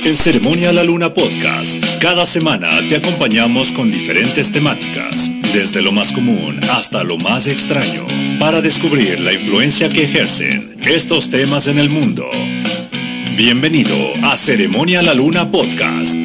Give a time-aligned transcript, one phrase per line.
[0.00, 6.12] En Ceremonia La Luna Podcast, cada semana te acompañamos con diferentes temáticas, desde lo más
[6.12, 8.06] común hasta lo más extraño,
[8.38, 12.30] para descubrir la influencia que ejercen estos temas en el mundo.
[13.36, 16.16] Bienvenido a Ceremonia La Luna Podcast.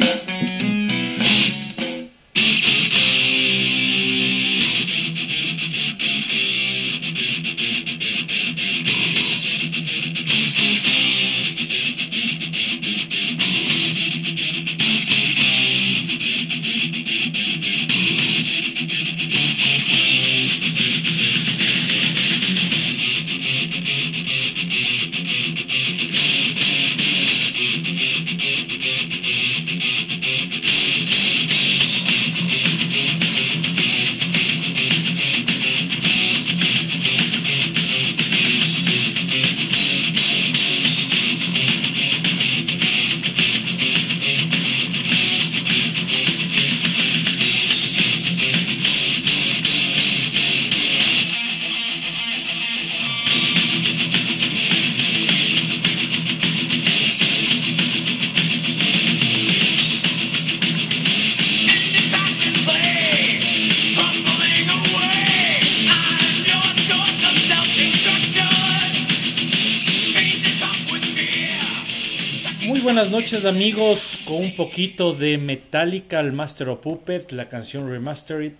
[72.84, 78.52] Buenas noches amigos, con un poquito de Metallica al Master of Puppet, la canción Remastered.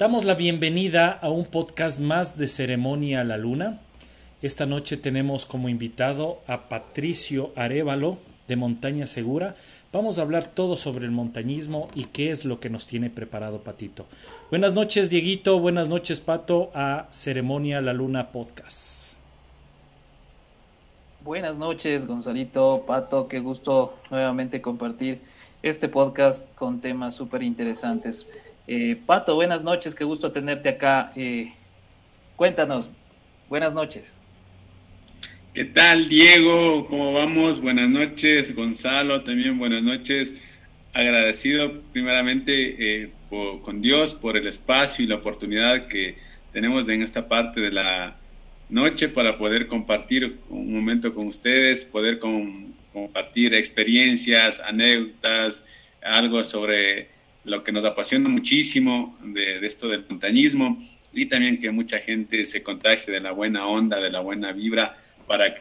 [0.00, 3.78] Damos la bienvenida a un podcast más de Ceremonia a la Luna.
[4.42, 9.54] Esta noche tenemos como invitado a Patricio Arevalo de Montaña Segura.
[9.92, 13.60] Vamos a hablar todo sobre el montañismo y qué es lo que nos tiene preparado
[13.60, 14.06] Patito.
[14.50, 19.05] Buenas noches Dieguito, buenas noches Pato a Ceremonia a la Luna Podcast.
[21.26, 25.18] Buenas noches, Gonzalito, Pato, qué gusto nuevamente compartir
[25.60, 28.28] este podcast con temas súper interesantes.
[28.68, 31.10] Eh, Pato, buenas noches, qué gusto tenerte acá.
[31.16, 31.52] Eh,
[32.36, 32.90] cuéntanos,
[33.48, 34.16] buenas noches.
[35.52, 36.86] ¿Qué tal, Diego?
[36.86, 37.60] ¿Cómo vamos?
[37.60, 40.32] Buenas noches, Gonzalo, también buenas noches.
[40.94, 43.10] Agradecido primeramente eh,
[43.62, 46.18] con Dios por el espacio y la oportunidad que
[46.52, 48.16] tenemos en esta parte de la
[48.68, 55.64] noche para poder compartir un momento con ustedes, poder compartir experiencias, anécdotas,
[56.02, 57.08] algo sobre
[57.44, 60.82] lo que nos apasiona muchísimo de, esto del montañismo
[61.12, 64.96] y también que mucha gente se contagie de la buena onda, de la buena vibra
[65.26, 65.54] para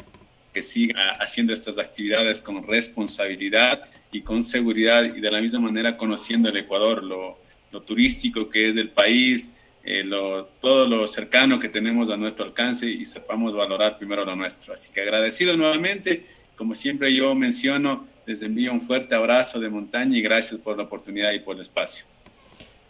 [0.54, 5.98] que siga haciendo estas actividades con responsabilidad y con seguridad y de la misma manera
[5.98, 7.38] conociendo el Ecuador, lo,
[7.72, 9.52] lo turístico que es del país,
[9.86, 14.36] eh, lo, todo lo cercano que tenemos a nuestro alcance y sepamos valorar primero lo
[14.36, 14.74] nuestro.
[14.74, 16.26] Así que agradecido nuevamente,
[16.56, 20.84] como siempre yo menciono, les envío un fuerte abrazo de montaña y gracias por la
[20.84, 22.06] oportunidad y por el espacio.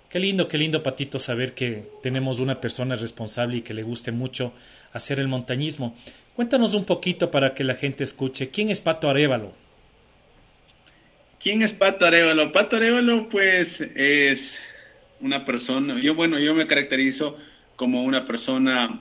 [0.09, 4.13] Qué lindo, qué lindo, Patito, saber que tenemos una persona responsable y que le guste
[4.13, 4.53] mucho
[4.93, 5.97] hacer el montañismo.
[6.35, 8.49] Cuéntanos un poquito para que la gente escuche.
[8.49, 9.51] ¿Quién es Pato Arevalo?
[11.41, 12.53] ¿Quién es Pato Arevalo?
[12.53, 14.61] Pato Arevalo, pues, es
[15.25, 17.35] una persona, yo bueno, yo me caracterizo
[17.75, 18.99] como una persona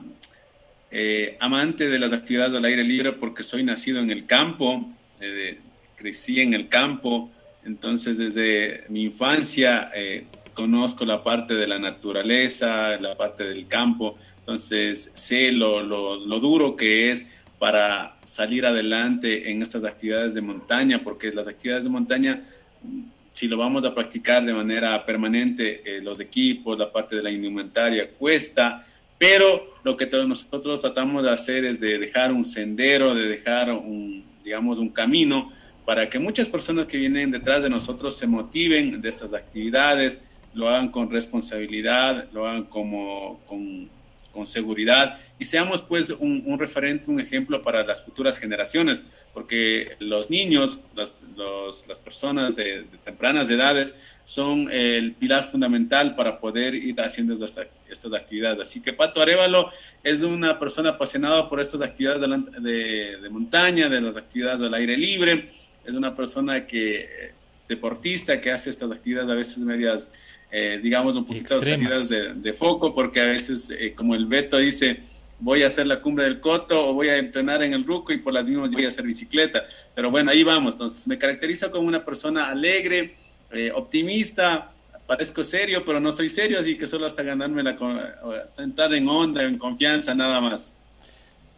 [0.89, 4.89] eh, amante de las actividades del aire libre porque soy nacido en el campo,
[5.21, 5.59] eh,
[5.95, 7.31] crecí en el campo,
[7.63, 10.25] entonces desde mi infancia eh,
[10.55, 16.39] conozco la parte de la naturaleza, la parte del campo, entonces sé lo, lo, lo
[16.39, 17.27] duro que es
[17.59, 22.41] para salir adelante en estas actividades de montaña, porque las actividades de montaña
[23.35, 27.29] si lo vamos a practicar de manera permanente, eh, los equipos, la parte de la
[27.29, 28.85] indumentaria cuesta,
[29.17, 34.23] pero lo que nosotros tratamos de hacer es de dejar un sendero, de dejar un,
[34.41, 35.51] digamos, un camino
[35.85, 40.21] para que muchas personas que vienen detrás de nosotros se motiven de estas actividades,
[40.53, 43.89] lo hagan con responsabilidad, lo hagan como, con,
[44.35, 49.03] con seguridad y seamos pues un, referente, un ejemplo para las futuras generaciones,
[49.33, 51.13] porque los niños, las,
[51.87, 53.95] las personas de, tempranas edades
[54.25, 58.59] son el pilar fundamental para poder ir haciendo estas, estas actividades.
[58.59, 59.69] Así que Pato Arevalo
[60.03, 62.21] es una persona apasionada por estas actividades
[62.61, 65.49] de, de, montaña, de las actividades del aire libre,
[65.85, 67.33] es una persona que
[67.67, 70.11] deportista que hace estas actividades a veces medias
[70.57, 74.55] eh, digamos, un poquito salidas de, de, foco, porque a veces, eh, como el Beto
[74.55, 75.01] dice,
[75.37, 78.19] voy a hacer la cumbre del Coto o voy a entrenar en el Ruco y
[78.19, 79.65] por las mismas voy a hacer bicicleta.
[79.93, 80.75] Pero bueno, ahí vamos.
[80.75, 83.15] Entonces, me caracterizo como una persona alegre,
[83.51, 84.71] eh, optimista,
[85.05, 87.71] parezco serio, pero no soy serio, así que solo hasta ganarme la,
[88.41, 90.71] hasta entrar en onda, en confianza, nada más.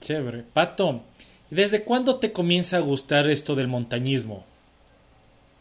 [0.02, 0.44] Chévere.
[0.54, 1.04] Pato,
[1.52, 4.44] ¿desde cuándo te comienza a gustar esto del montañismo?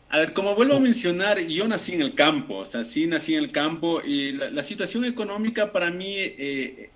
[0.09, 3.35] A ver, como vuelvo a mencionar, yo nací en el campo, o sea, sí nací
[3.35, 6.91] en el campo y la, situación económica para mí, eh,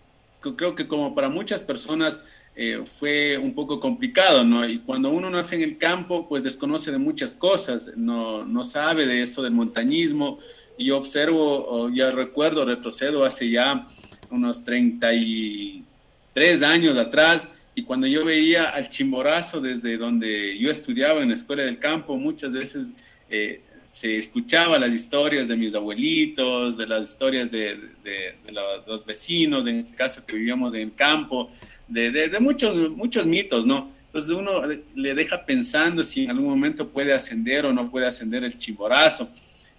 [0.56, 2.20] creo que como para muchas personas
[2.56, 4.68] eh, fue un poco complicado, ¿no?
[4.68, 9.06] Y cuando uno nace en el campo, pues desconoce de muchas cosas, no, no sabe
[9.06, 10.38] de eso del montañismo.
[10.76, 13.88] Y yo observo, o ya recuerdo, retrocedo hace ya
[14.30, 17.48] unos 33 años atrás,
[17.80, 22.14] y cuando yo veía al chimborazo desde donde yo estudiaba en la escuela del campo,
[22.18, 22.90] muchas veces
[23.30, 27.78] eh, se escuchaba las historias de mis abuelitos, de las historias de,
[28.86, 31.50] los, vecinos, en este caso que vivíamos en el campo,
[31.88, 33.90] de, muchos, muchos mitos, ¿no?
[34.08, 34.60] Entonces uno
[34.94, 39.30] le deja pensando si en algún momento puede ascender o no puede ascender el chimborazo.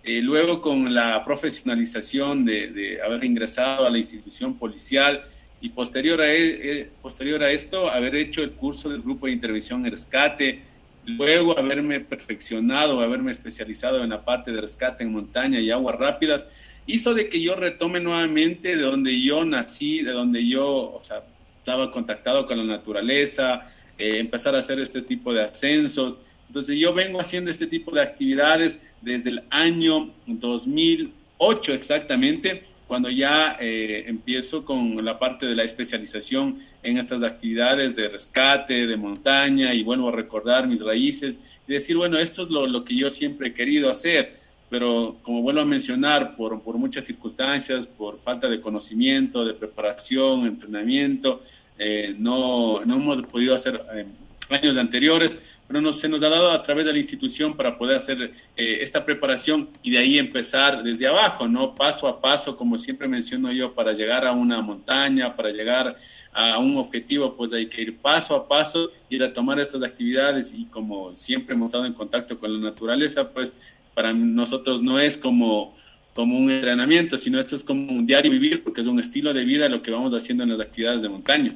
[0.04, 5.24] Eh, luego con la profesionalización de, haber ingresado a la institución policial,
[5.62, 9.86] y posterior a, eh, posterior a esto haber hecho el curso del grupo de intervención
[9.86, 10.60] en rescate,
[11.06, 16.48] luego haberme perfeccionado, haberme especializado en la parte de rescate en montaña y aguas rápidas,
[16.88, 21.24] hizo de que yo retome nuevamente de donde yo nací, de donde yo o sea,
[21.60, 26.20] estaba contactado con la naturaleza, eh, empezar a hacer este tipo de ascensos.
[26.48, 33.56] Entonces yo vengo haciendo este tipo de actividades desde el año 2008 exactamente, cuando ya
[33.58, 39.74] eh, empiezo con la parte de la especialización en estas actividades de rescate, de montaña,
[39.74, 41.40] y vuelvo a recordar mis raíces
[41.70, 44.36] y decir, bueno, esto es lo, que yo siempre he querido hacer,
[44.70, 50.46] pero como vuelvo a mencionar, por, por muchas circunstancias, por falta de conocimiento, de preparación,
[50.46, 51.42] entrenamiento,
[51.80, 54.06] eh, no, no hemos podido hacer eh,
[54.52, 55.38] años anteriores,
[55.68, 58.78] pero nos, se nos ha dado a través de la institución para poder hacer eh,
[58.82, 61.76] esta preparación y de ahí empezar desde abajo, ¿no?
[61.76, 65.96] Paso a paso, como siempre menciono yo, para llegar a una montaña, para llegar
[66.34, 70.54] a un objetivo, pues hay que ir paso a paso, ir a tomar estas actividades
[70.54, 73.52] y como siempre hemos estado en contacto con la naturaleza, pues
[73.94, 75.74] para nosotros no es como
[76.14, 79.46] como un entrenamiento, sino esto es como un diario vivir, porque es un estilo de
[79.46, 81.56] vida lo que vamos haciendo en las actividades de montaña.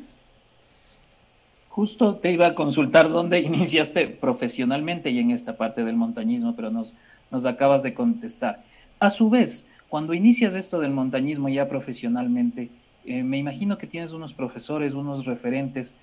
[1.76, 6.72] Justo te iba a consultar dónde iniciaste profesionalmente y en esta parte del montañismo, pero
[6.72, 6.94] nos,
[7.32, 8.64] nos acabas de contestar.
[9.02, 12.70] A su vez, cuando inicias esto del montañismo ya profesionalmente,
[13.04, 15.96] eh, me imagino que tienes unos profesores, unos referentes,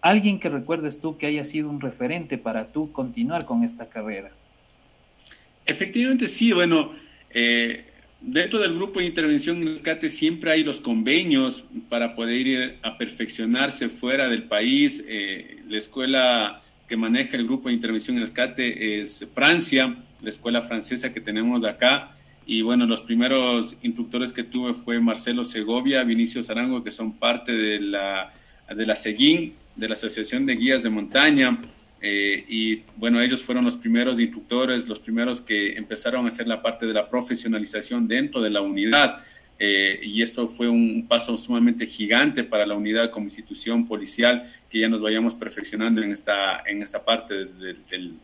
[0.00, 4.30] alguien que recuerdes tú que haya sido un referente para tú continuar con esta carrera.
[5.64, 6.90] Efectivamente, sí, bueno,
[7.32, 7.84] eh,
[8.20, 12.98] Dentro del grupo de intervención y rescate siempre hay los convenios para poder ir a
[12.98, 15.02] perfeccionarse fuera del país.
[15.08, 20.60] Eh, la escuela que maneja el grupo de intervención y rescate es Francia, la escuela
[20.60, 22.14] francesa que tenemos acá.
[22.44, 27.52] Y bueno, los primeros instructores que tuve fue Marcelo Segovia, Vinicio Zarango, que son parte
[27.52, 28.32] de la,
[28.74, 31.58] de la SEGIN, de la Asociación de Guías de Montaña.
[32.02, 36.62] Eh, y bueno, ellos fueron los primeros instructores, los primeros que empezaron a hacer la
[36.62, 39.22] parte de la profesionalización dentro de la unidad.
[39.62, 44.80] Eh, y eso fue un paso sumamente gigante para la unidad como institución policial, que
[44.80, 48.14] ya nos vayamos perfeccionando en esta, en esta parte del, del,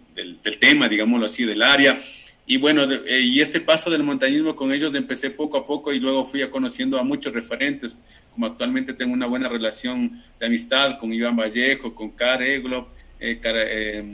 [0.43, 2.00] del, tema, digámoslo así, del área.
[2.46, 6.00] Y bueno, eh, y este paso del montañismo con ellos empecé poco a poco y
[6.00, 7.99] luego fui a conociendo a muchos referentes,
[8.32, 12.88] como actualmente tengo una buena relación de amistad con Iván Vallejo, con Car Eglo,
[13.21, 14.05] eh, eh,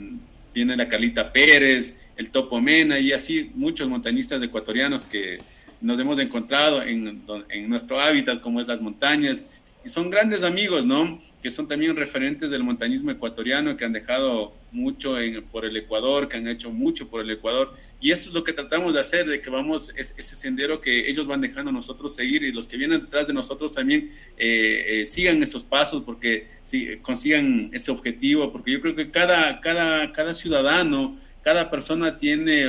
[0.54, 5.38] viene la Calita Pérez, el Topo Mena y así muchos montañistas ecuatorianos que
[5.80, 9.42] nos hemos encontrado en, en nuestro hábitat como es las montañas
[9.84, 11.20] y son grandes amigos, ¿no?
[11.42, 15.16] Que son también referentes del montañismo ecuatoriano, que han dejado mucho
[15.50, 17.74] por el Ecuador, que han hecho mucho por el Ecuador.
[18.00, 21.26] Y eso es lo que tratamos de hacer, de que vamos, ese sendero que ellos
[21.26, 25.42] van dejando nosotros seguir y los que vienen detrás de nosotros también eh, eh, sigan
[25.42, 31.18] esos pasos porque si, consigan ese objetivo, porque yo creo que cada, cada, cada ciudadano,
[31.42, 32.68] cada persona tiene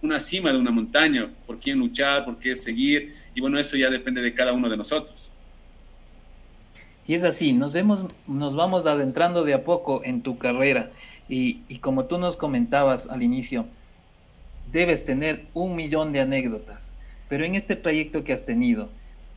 [0.00, 3.90] una cima de una montaña, por quién luchar, por qué seguir, y bueno, eso ya
[3.90, 5.31] depende de cada uno de nosotros.
[7.06, 10.90] Y es así, nos, hemos, nos vamos adentrando de a poco en tu carrera
[11.28, 13.66] y, y como tú nos comentabas al inicio,
[14.70, 16.88] debes tener un millón de anécdotas,
[17.28, 18.88] pero en este trayecto que has tenido,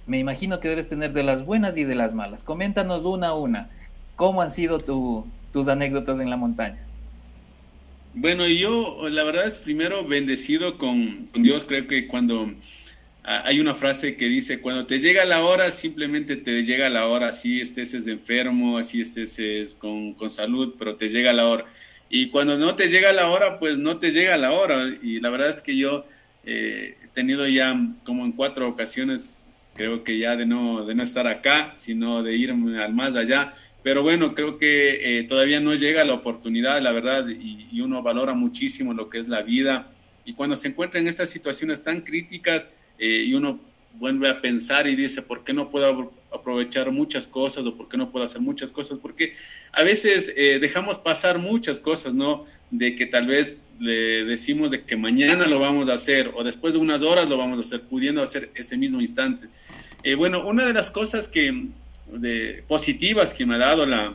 [0.07, 2.43] me imagino que debes tener de las buenas y de las malas.
[2.43, 3.69] Coméntanos una a una,
[4.15, 6.85] ¿cómo han sido tu, tus anécdotas en la montaña?
[8.13, 12.49] Bueno, yo la verdad es primero bendecido con, Dios, creo que cuando
[13.27, 17.29] hay una frase que dice, cuando te llega la hora, simplemente te llega la hora,
[17.29, 21.65] así estés enfermo, así estés con, con salud, pero te llega la hora.
[22.07, 24.85] Y cuando no te llega la hora, pues no te llega la hora.
[25.01, 26.05] Y la verdad es que yo
[26.45, 29.27] eh, he tenido ya como en cuatro ocasiones,
[29.75, 33.53] creo que ya de no, de no estar acá, sino de irme al más allá,
[33.81, 38.01] pero bueno, creo que eh, todavía no llega la oportunidad, la verdad, y, y, uno
[38.01, 39.89] valora muchísimo lo que es la vida.
[40.25, 43.59] Y cuando se encuentra en estas situaciones tan críticas eh, y uno
[43.99, 47.97] vuelve a pensar y dice, ¿por qué no puedo aprovechar muchas cosas o por qué
[47.97, 48.99] no puedo hacer muchas cosas?
[49.01, 49.33] Porque
[49.71, 52.45] a veces eh, dejamos pasar muchas cosas, ¿no?
[52.71, 56.73] De que tal vez le decimos de que mañana lo vamos a hacer o después
[56.73, 59.47] de unas horas lo vamos a hacer, pudiendo hacer ese mismo instante.
[60.03, 61.67] Eh, bueno, una de las cosas que,
[62.07, 64.13] de, positivas que me ha dado la,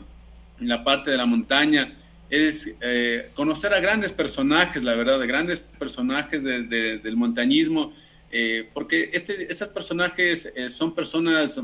[0.60, 1.92] la parte de la montaña
[2.28, 7.92] es eh, conocer a grandes personajes, la verdad, de grandes personajes de, de, del montañismo
[8.30, 11.60] eh, porque este, estos personajes eh, son personas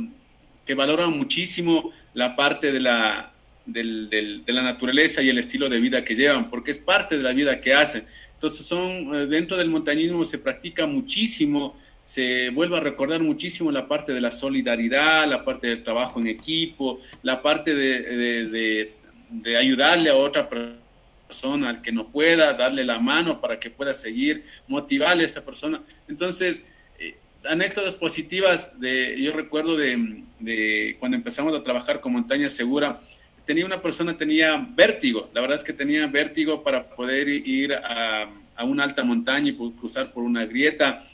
[0.65, 3.33] que valoran muchísimo la parte de la,
[3.65, 7.17] del, del, de la naturaleza y el estilo de vida que llevan, porque es parte
[7.17, 8.05] de la vida que hacen.
[8.35, 13.87] Entonces son, eh, dentro del montañismo se practica muchísimo, se vuelve a recordar muchísimo la
[13.87, 18.93] parte de la solidaridad, la parte del trabajo en equipo, la parte de, de, de,
[19.31, 20.86] de ayudarle a otra persona
[21.27, 25.45] persona, al que no pueda, darle la mano para que pueda seguir, motivarle a esa
[25.45, 25.83] persona.
[26.09, 26.65] Entonces,
[26.99, 27.17] eh,
[27.49, 33.01] anécdotas positivas, de, yo recuerdo de, de, cuando empezamos a trabajar con Montaña Segura,
[33.45, 38.29] tenía una persona, tenía vértigo, la verdad es que tenía vértigo para poder ir a,
[38.57, 41.05] a una alta montaña y cruzar por una grieta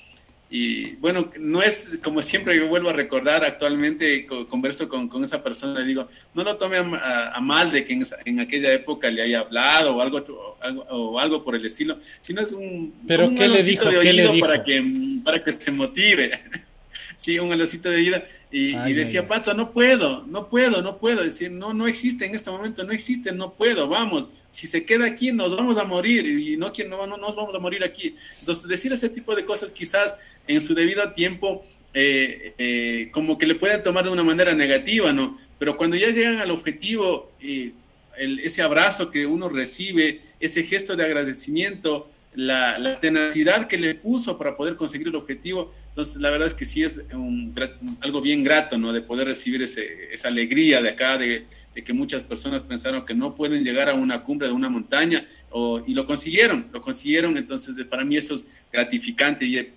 [0.55, 5.43] y bueno, no es como siempre yo vuelvo a recordar, actualmente converso con, con esa
[5.43, 9.11] persona y digo, no lo tome a, a, mal de que en, en, aquella época
[9.11, 12.93] le haya hablado o algo, o algo, o algo por el estilo, sino es un...
[13.09, 13.89] ¿Pero un qué le dijo?
[14.03, 14.47] ¿Qué le dijo?
[14.47, 14.85] Para que,
[15.25, 16.39] para que se motive.
[17.17, 18.25] sí, un alocito de vida.
[18.51, 21.25] Y, ay, y decía, ay, Pato, no puedo, no puedo, no puedo.
[21.25, 24.29] Decir, no, no existe en este momento, no existe, no puedo, vamos.
[24.53, 27.59] Si se queda aquí, nos vamos a morir y no, no, no nos vamos a
[27.59, 28.15] morir aquí.
[28.41, 30.15] Entonces, decir ese tipo de cosas quizás
[30.47, 35.13] en su debido tiempo eh, eh, como que le pueden tomar de una manera negativa,
[35.13, 35.39] ¿no?
[35.59, 37.73] Pero cuando ya llegan al objetivo, eh,
[38.17, 43.95] el, ese abrazo que uno recibe, ese gesto de agradecimiento, la, la, tenacidad que le
[43.95, 47.55] puso para poder conseguir el objetivo, entonces la verdad es que sí es un,
[48.01, 48.95] algo bien grato, ¿no?
[48.95, 51.45] De poder recibir ese, esa alegría de acá, de,
[51.75, 55.27] de, que muchas personas pensaron que no pueden llegar a una cumbre de una montaña
[55.51, 59.73] o, y lo consiguieron, lo consiguieron, entonces para mí eso es gratificante y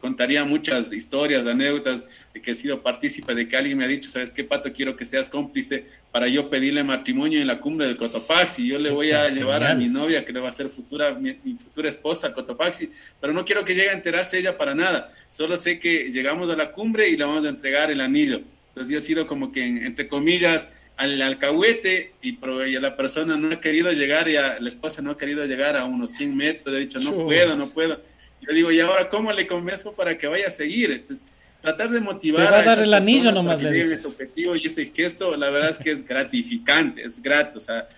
[0.00, 4.10] contaría muchas historias, anécdotas de que he sido partícipe, de que alguien me ha dicho,
[4.10, 4.72] ¿sabes qué, Pato?
[4.72, 8.66] Quiero que seas cómplice para yo pedirle matrimonio en la cumbre del Cotopaxi.
[8.66, 11.36] Yo le voy a llevar a mi novia, que le va a ser futura, mi,
[11.42, 12.90] mi futura esposa Cotopaxi,
[13.20, 15.12] pero no quiero que llegue a enterarse ella para nada.
[15.30, 18.40] Solo sé que llegamos a la cumbre y le vamos a entregar el anillo.
[18.68, 23.52] Entonces yo he sido como que, entre comillas, al alcahuete y, y la persona no
[23.52, 26.74] ha querido llegar, y a, la esposa no ha querido llegar a unos 100 metros,
[26.74, 28.00] he dicho, no puedo, no puedo
[28.46, 30.90] yo digo, ¿y ahora cómo le convenzo para que vaya a seguir?
[30.92, 31.24] Entonces,
[31.62, 34.00] tratar de motivar Te va a, dar el anillo nomás le dices.
[34.00, 37.88] ese objetivo y ese gesto, la verdad es que es gratificante, es grato, o sea,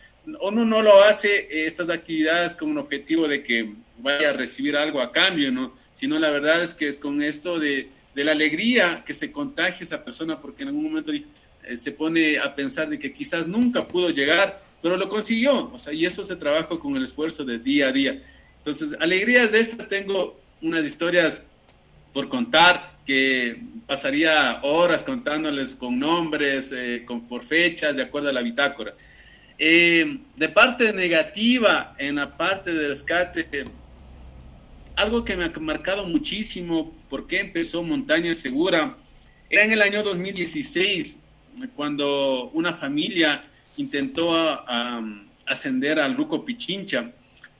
[0.40, 4.76] uno no lo hace eh, estas actividades con un objetivo de que vaya a recibir
[4.76, 5.72] algo a cambio, ¿no?
[5.94, 9.84] Sino la verdad es que es con esto de, de la alegría que se contagia
[9.84, 11.12] esa persona, porque en algún momento
[11.66, 15.78] eh, se pone a pensar de que quizás nunca pudo llegar, pero lo consiguió, o
[15.78, 18.18] sea, y eso se trabaja con el esfuerzo de día a día.
[18.58, 21.42] Entonces, alegrías de estas tengo unas historias
[22.12, 28.32] por contar que pasaría horas contándoles con nombres, eh, con, por fechas, de acuerdo a
[28.32, 28.94] la bitácora.
[29.58, 33.64] Eh, de parte negativa, en la parte de rescate,
[34.96, 38.96] algo que me ha marcado muchísimo, porque empezó Montaña Segura,
[39.49, 41.16] era en el año 2016,
[41.75, 43.40] cuando una familia
[43.76, 45.02] intentó a, a,
[45.46, 47.12] ascender al Ruco Pichincha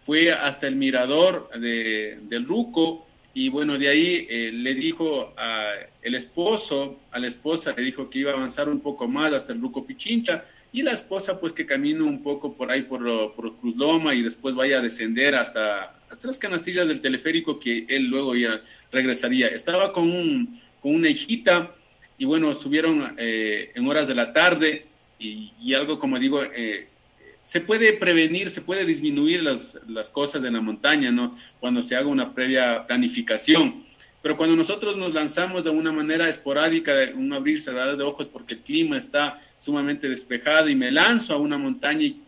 [0.05, 5.73] fue hasta el mirador de, del Ruco y bueno, de ahí eh, le dijo a
[6.01, 9.53] el esposo, a la esposa le dijo que iba a avanzar un poco más hasta
[9.53, 13.03] el Ruco Pichincha y la esposa pues que camine un poco por ahí por,
[13.35, 17.85] por Cruz Loma y después vaya a descender hasta, hasta las canastillas del teleférico que
[17.89, 18.61] él luego ya
[18.93, 19.49] regresaría.
[19.49, 21.75] Estaba con, un, con una hijita
[22.19, 24.87] y bueno, subieron eh, en horas de la tarde
[25.19, 26.89] y, algo como digo, eh,
[27.43, 31.37] se puede prevenir, se puede disminuir las, las cosas en la montaña, ¿no?
[31.61, 33.85] Cuando se haga una previa planificación.
[34.23, 38.29] Pero cuando nosotros nos lanzamos de una manera esporádica, de un abrir cerrar de ojos
[38.29, 42.21] porque el clima está sumamente despejado y me lanzo a una montaña y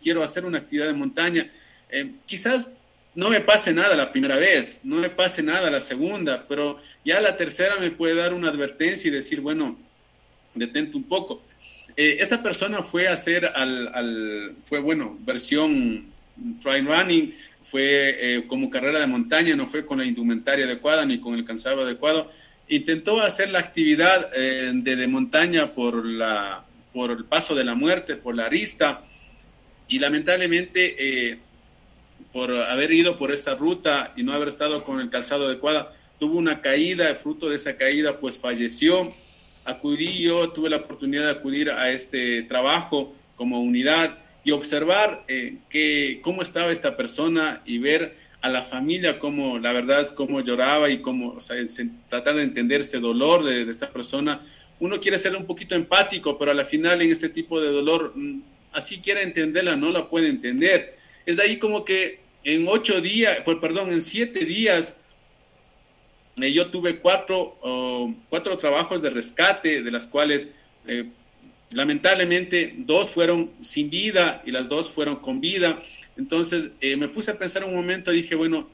[0.00, 1.48] quiero hacer una actividad de montaña,
[1.90, 2.68] eh, quizás
[3.14, 7.20] no me pase nada la primera vez, no me pase nada la segunda, pero ya
[7.20, 9.78] la tercera me puede dar una advertencia y decir, bueno,
[10.54, 11.42] detente un poco.
[11.96, 16.06] Eh, esta persona fue a hacer al, al, fue bueno, versión
[16.62, 21.20] try running, fue eh, como carrera de montaña, no fue con la indumentaria adecuada ni
[21.20, 22.30] con el cansado adecuado.
[22.68, 26.64] Intentó hacer la actividad eh, de, de, montaña por la,
[26.94, 29.02] por el paso de la muerte, por la arista,
[29.86, 31.38] y lamentablemente
[32.32, 36.38] por haber ido por esta ruta y no haber estado con el calzado adecuado, tuvo
[36.38, 39.08] una caída, fruto de esa caída pues falleció.
[39.64, 45.56] Acudí yo, tuve la oportunidad de acudir a este trabajo como unidad y observar eh,
[45.68, 50.90] que, cómo estaba esta persona y ver a la familia cómo, la verdad, cómo lloraba
[50.90, 51.56] y cómo, o sea,
[52.08, 54.40] tratar de entender este dolor de, de, esta persona.
[54.80, 58.12] Uno quiere ser un poquito empático, pero a la final en este tipo de dolor,
[58.16, 60.94] mm, así quiere entenderla, no la puede entender.
[61.24, 64.94] Es ahí como que en ocho días, pues, perdón, en siete días,
[66.40, 70.48] eh, yo tuve cuatro, oh, cuatro trabajos de rescate, de las cuales
[70.86, 71.04] eh,
[71.70, 75.82] lamentablemente dos fueron sin vida y las dos fueron con vida.
[76.16, 78.68] Entonces eh, me puse a pensar un momento, dije, bueno,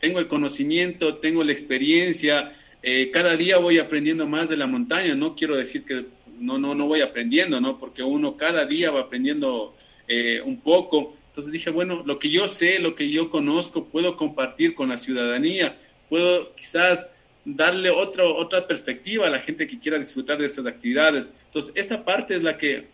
[0.00, 2.52] tengo el conocimiento, tengo la experiencia,
[2.82, 6.04] eh, cada día voy aprendiendo más de la montaña, no quiero decir que
[6.38, 7.78] no, no, no voy aprendiendo, ¿no?
[7.78, 9.74] Porque uno cada día va aprendiendo
[10.08, 11.16] eh, un poco.
[11.34, 14.98] Entonces dije, bueno, lo que yo sé, lo que yo conozco, puedo compartir con la
[14.98, 15.76] ciudadanía,
[16.08, 17.08] puedo quizás
[17.44, 21.28] darle otro, otra perspectiva a la gente que quiera disfrutar de estas actividades.
[21.46, 22.84] Entonces, esta parte es la que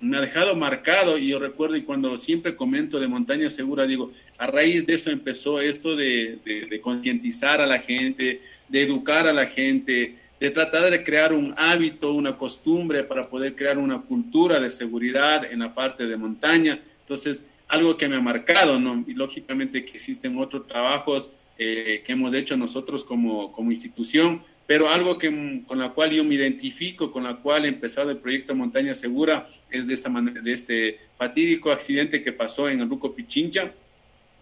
[0.00, 4.10] me ha dejado marcado y yo recuerdo y cuando siempre comento de montaña segura, digo,
[4.38, 9.26] a raíz de eso empezó esto de, de, de concientizar a la gente, de educar
[9.26, 14.00] a la gente, de tratar de crear un hábito, una costumbre para poder crear una
[14.00, 16.80] cultura de seguridad en la parte de montaña.
[17.02, 19.04] Entonces, algo que me ha marcado, ¿no?
[19.06, 24.88] Y lógicamente que existen otros trabajos eh, que hemos hecho nosotros como, como institución, pero
[24.88, 28.54] algo que, con la cual yo me identifico, con la cual he empezado el proyecto
[28.54, 33.14] Montaña Segura, es de, esta manera, de este fatídico accidente que pasó en el Ruco
[33.14, 33.72] Pichincha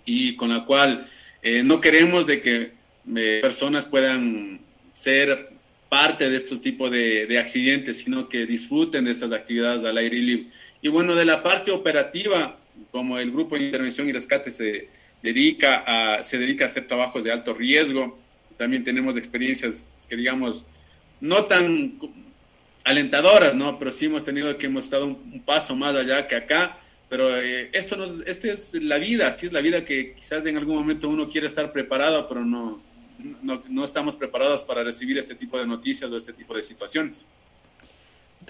[0.05, 1.07] y con la cual
[1.43, 2.73] eh, no queremos de que
[3.17, 4.61] eh, personas puedan
[4.95, 5.51] ser
[5.89, 10.19] parte de estos tipos de, de, accidentes, sino que disfruten de estas actividades al aire
[10.19, 10.47] libre.
[10.83, 12.58] Y bueno, de la parte operativa,
[12.91, 14.89] como el Grupo de Intervención y Rescate se
[15.23, 18.19] dedica a, se dedica a hacer trabajos de alto riesgo,
[18.57, 20.65] también tenemos experiencias que digamos
[21.21, 21.99] no tan
[22.85, 23.79] alentadoras, ¿no?
[23.79, 26.79] Pero sí hemos tenido que hemos estado un, paso más allá que acá.
[27.09, 30.59] Pero eh, esto nos, este es la vida, así es la vida que quizás en
[30.59, 32.83] algún momento uno quiere estar preparado, pero no,
[33.43, 37.27] no, no estamos preparados para recibir este tipo de noticias o este tipo de situaciones.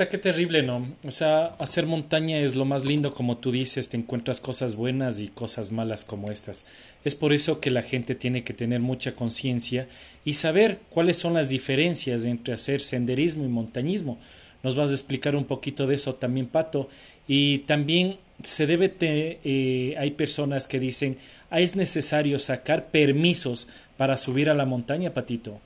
[0.07, 0.87] Qué terrible, ¿no?
[1.03, 5.19] O sea, hacer montaña es lo más lindo, como tú dices, te encuentras cosas buenas
[5.19, 6.67] y cosas malas como estas.
[7.05, 9.89] Es por eso que la gente tiene que tener mucha conciencia
[10.25, 14.21] y saber cuáles son las diferencias entre hacer senderismo y montañismo.
[14.63, 16.89] Nos vas a explicar un poquito de eso también, Pato.
[17.27, 21.19] Y también se debe, te, eh, hay personas que dicen,
[21.51, 25.61] ah, es necesario sacar permisos para subir a la montaña, Patito.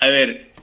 [0.00, 0.53] A ver,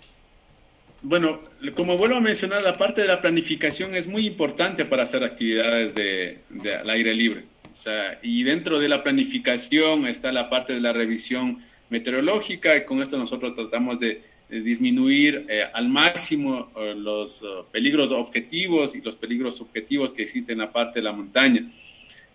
[1.04, 1.40] bueno,
[1.76, 5.96] como vuelvo a mencionar, la parte de la planificación es muy importante para hacer actividades
[5.96, 6.40] de,
[6.76, 7.44] al aire libre.
[7.72, 11.58] O sea, y dentro de la planificación está la parte de la revisión
[11.90, 18.12] meteorológica y con esto nosotros tratamos de, disminuir eh, al máximo eh, los uh, peligros
[18.12, 21.72] objetivos y los peligros subjetivos que existen en la parte de la montaña.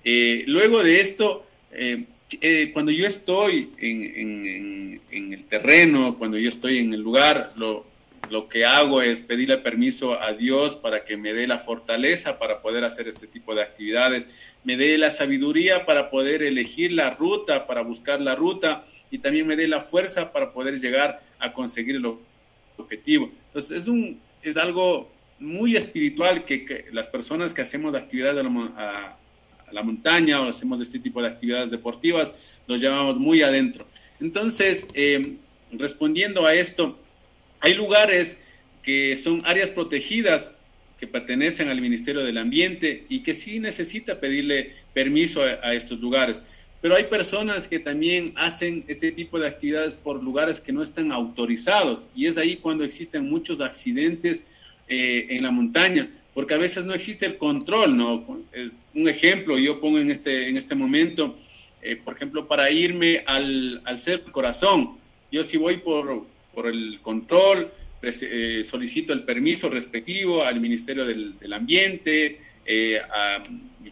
[0.03, 1.45] Eh, luego de esto,
[2.73, 7.85] cuando yo estoy en, el terreno, cuando yo estoy en el lugar, lo,
[8.31, 12.61] lo que hago es pedirle permiso a Dios para que me dé la fortaleza para
[12.61, 14.27] poder hacer este tipo de actividades,
[14.65, 19.47] me dé la sabiduría para poder elegir la ruta, para buscar la ruta y también
[19.47, 22.07] me dé la fuerza para poder llegar a conseguir el
[22.77, 23.31] objetivo.
[23.49, 28.49] Entonces es, un, es algo muy espiritual que, que las personas que hacemos actividades a
[28.49, 29.17] la, a,
[29.73, 32.33] la montaña o hacemos este tipo de actividades deportivas,
[32.67, 33.87] los llevamos muy adentro.
[34.21, 35.37] Entonces, eh,
[35.73, 36.99] respondiendo a esto,
[37.61, 38.37] hay lugares
[38.83, 40.53] que son áreas protegidas
[40.99, 46.01] que pertenecen al Ministerio del Ambiente y que sí necesita pedirle permiso a, a, estos
[46.01, 46.41] lugares.
[46.81, 51.13] Pero hay personas que también hacen este tipo de actividades por lugares que no están
[51.13, 54.45] autorizados y es ahí cuando existen muchos accidentes
[54.89, 58.25] eh, en la montaña, porque a veces no existe el control, ¿no?
[58.53, 61.37] Eh, un ejemplo, yo pongo en este, en este momento,
[61.83, 64.97] eh, por ejemplo, para irme al, al Cerro Corazón,
[65.33, 66.25] yo si voy por,
[66.57, 73.43] por el control, eh, solicito el permiso respectivo al Ministerio del, Ambiente, eh, a,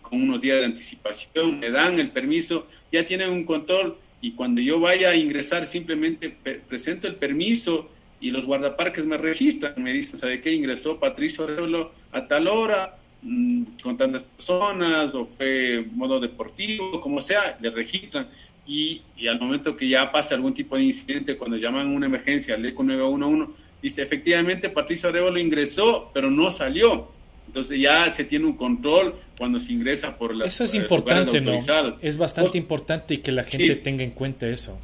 [0.01, 4.63] con unos días de anticipación, me dan el permiso, ya tienen un control y cuando
[4.63, 6.35] yo vaya a ingresar simplemente
[6.67, 10.55] presento el permiso y los guardaparques me registran, me dicen, ¿sabe qué?
[10.55, 17.21] Ingresó Patricio Arevalo a tal hora, mmm, con tantas personas, o fue modo deportivo, como
[17.21, 18.27] sea, le registran
[18.67, 22.55] y, y, al momento que ya pasa algún tipo de incidente, cuando llaman una emergencia
[22.55, 27.13] al ECO 911, dice, efectivamente, Patricio Arevalo ingresó, pero no salió.
[27.47, 31.59] Entonces ya se tiene un control cuando se ingresa por las Eso es importante, ¿no?
[32.01, 34.79] Es bastante pues, importante y que la gente tenga en cuenta eso.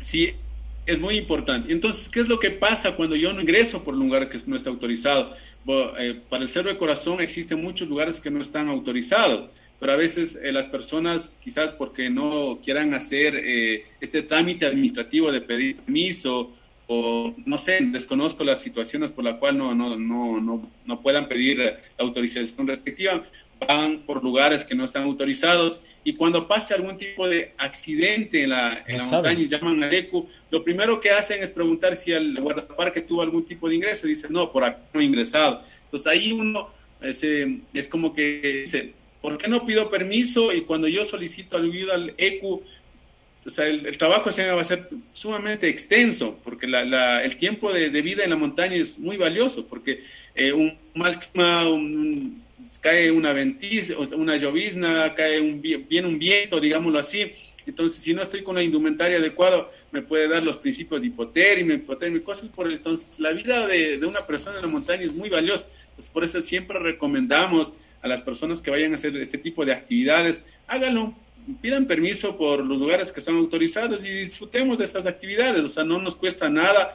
[0.00, 0.32] Sí,
[0.86, 1.72] es muy importante.
[1.72, 4.56] Entonces, ¿qué es lo que pasa cuando yo no ingreso por un lugar que no
[4.56, 5.32] está autorizado?
[5.98, 9.48] Eh, para el cerro de corazón existen muchos lugares que no están autorizados,
[9.82, 15.32] pero a veces eh, las personas, quizás porque no quieran hacer eh, este trámite administrativo
[15.32, 16.52] de pedir permiso
[16.86, 21.26] o no sé, desconozco las situaciones por las cuales no, no, no, no, no puedan
[21.26, 23.24] pedir la autorización respectiva,
[23.66, 28.50] van por lugares que no están autorizados y cuando pase algún tipo de accidente en
[28.50, 32.12] la, en la montaña y llaman al ECU, lo primero que hacen es preguntar si
[32.12, 34.06] el guardaparque tuvo algún tipo de ingreso.
[34.06, 35.60] Dice, no, por aquí no he ingresado.
[35.86, 36.68] Entonces ahí uno
[37.00, 40.52] es, es como que dice, ¿por qué no pido permiso?
[40.52, 42.62] Y cuando yo solicito ayuda al ECU,
[43.44, 47.90] o sea, el, trabajo se va a ser sumamente extenso, porque la, el tiempo de,
[47.90, 50.00] de, vida en la montaña es muy valioso, porque
[50.34, 52.42] eh, un mal clima, un,
[52.80, 57.32] cae una ventiz, una llovizna, cae un, viene un viento, digámoslo así.
[57.66, 61.76] Entonces, si no estoy con la indumentaria adecuada, me puede dar los principios de hipotermia,
[61.76, 63.20] hipotermia, cosas por el entonces.
[63.20, 65.66] La vida de, de, una persona en la montaña es muy valiosa.
[65.94, 69.72] Pues por eso siempre recomendamos a las personas que vayan a hacer este tipo de
[69.72, 71.14] actividades, háganlo,
[71.60, 75.62] pidan permiso por los lugares que son autorizados y disfrutemos de estas actividades.
[75.62, 76.94] O sea, no nos cuesta nada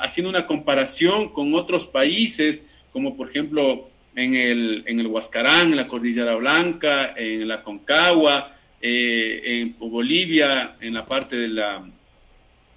[0.00, 5.76] haciendo una comparación con otros países, como por ejemplo en el, en el Huascarán, en
[5.76, 11.82] la Cordillera Blanca, en la Concagua, eh, en Bolivia, en la parte de la,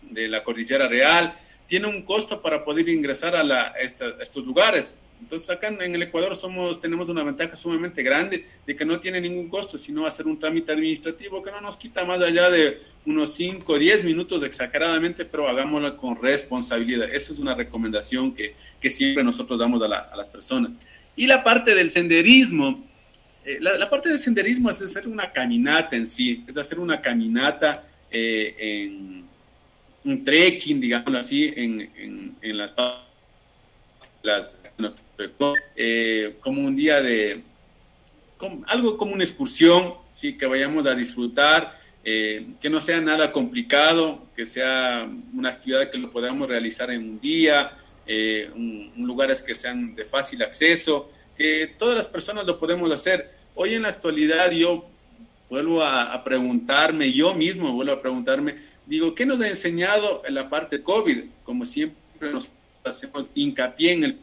[0.10, 1.36] de la Cordillera Real.
[1.67, 3.73] Tiene un costo para poder ingresar a, la,
[4.21, 4.95] estos lugares.
[5.21, 9.19] Entonces acá en el Ecuador somos, tenemos una ventaja sumamente grande de que no tiene
[9.21, 13.34] ningún costo, sino hacer un trámite administrativo que no nos quita más allá de unos
[13.34, 17.12] 5 o 10 minutos exageradamente, pero hagámoslo con responsabilidad.
[17.12, 20.73] Esa es una recomendación que, que siempre nosotros damos a, las personas.
[21.15, 22.84] Y la parte del senderismo,
[23.45, 27.84] eh, la, parte del senderismo es hacer una caminata en sí, es hacer una caminata
[28.12, 29.25] eh, en
[30.04, 31.89] un trekking, digámoslo así, en,
[32.41, 32.73] en, las
[35.75, 37.41] eh, como un día de,
[38.67, 41.73] algo como una excursión, sí, que vayamos a disfrutar,
[42.04, 47.19] que no sea nada complicado, que sea una actividad que lo podamos realizar en un
[47.19, 47.71] día,
[48.08, 53.30] eh, un, lugares que sean de fácil acceso, que todas las personas lo podemos hacer.
[53.56, 54.86] Hoy en la actualidad yo
[55.49, 60.49] vuelvo a, preguntarme, yo mismo vuelvo a preguntarme, digo, ¿qué nos ha enseñado en la
[60.49, 61.23] parte COVID?
[61.43, 62.49] Como siempre nos
[62.84, 64.17] hacemos hincapié en el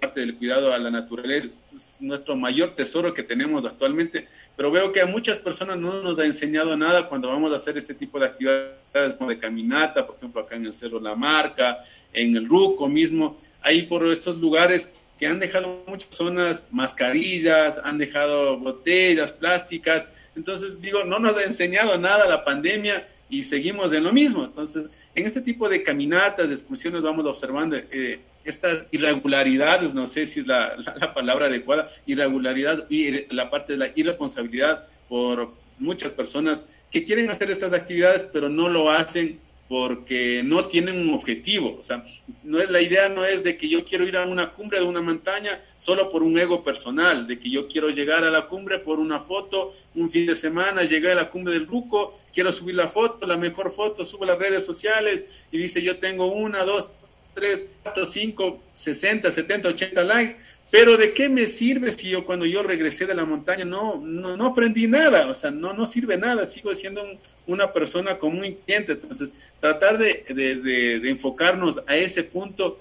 [0.00, 4.26] parte del cuidado a la naturaleza, es nuestro mayor tesoro que tenemos actualmente,
[4.56, 7.78] pero veo que a muchas personas no nos ha enseñado nada cuando vamos a hacer
[7.78, 11.78] este tipo de actividades como de caminata, por ejemplo acá en el Cerro La Marca,
[12.12, 17.98] en el Ruco mismo, ahí por estos lugares que han dejado muchas zonas mascarillas, han
[17.98, 24.04] dejado botellas plásticas, entonces digo, no nos ha enseñado nada la pandemia y seguimos en
[24.04, 24.44] lo mismo.
[24.44, 30.26] Entonces, en este tipo de caminatas, de excursiones, vamos observando eh, estas irregularidades, no sé
[30.26, 30.74] si es la,
[31.14, 37.50] palabra adecuada, irregularidad y la parte de la irresponsabilidad por muchas personas que quieren hacer
[37.50, 41.76] estas actividades, pero no lo hacen porque no tienen un objetivo.
[41.78, 42.04] O sea,
[42.42, 44.86] no es, la idea no es de que yo quiero ir a una cumbre de
[44.86, 48.78] una montaña solo por un ego personal, de que yo quiero llegar a la cumbre
[48.78, 52.76] por una foto, un fin de semana, llegar a la cumbre del Ruco, quiero subir
[52.76, 56.88] la foto, la mejor foto, subo las redes sociales y dice yo tengo una, dos,
[57.34, 60.36] tres, cuatro, cinco, sesenta, setenta, ochenta likes,
[60.70, 64.36] pero ¿de qué me sirve si yo cuando yo regresé de la montaña no, no,
[64.36, 65.26] no aprendí nada?
[65.28, 67.02] O sea, no, no sirve nada, sigo siendo
[67.46, 68.92] una persona común y cliente.
[68.92, 70.56] Entonces, tratar de, de,
[71.00, 72.78] de, enfocarnos a ese punto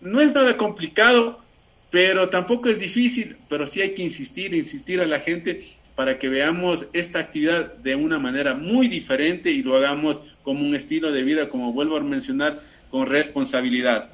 [0.00, 1.38] no es nada complicado,
[1.90, 6.28] pero tampoco es difícil, pero sí hay que insistir, insistir a la gente para que
[6.28, 11.22] veamos esta actividad de una manera muy diferente y lo hagamos como un estilo de
[11.22, 14.10] vida, como vuelvo a mencionar, con responsabilidad.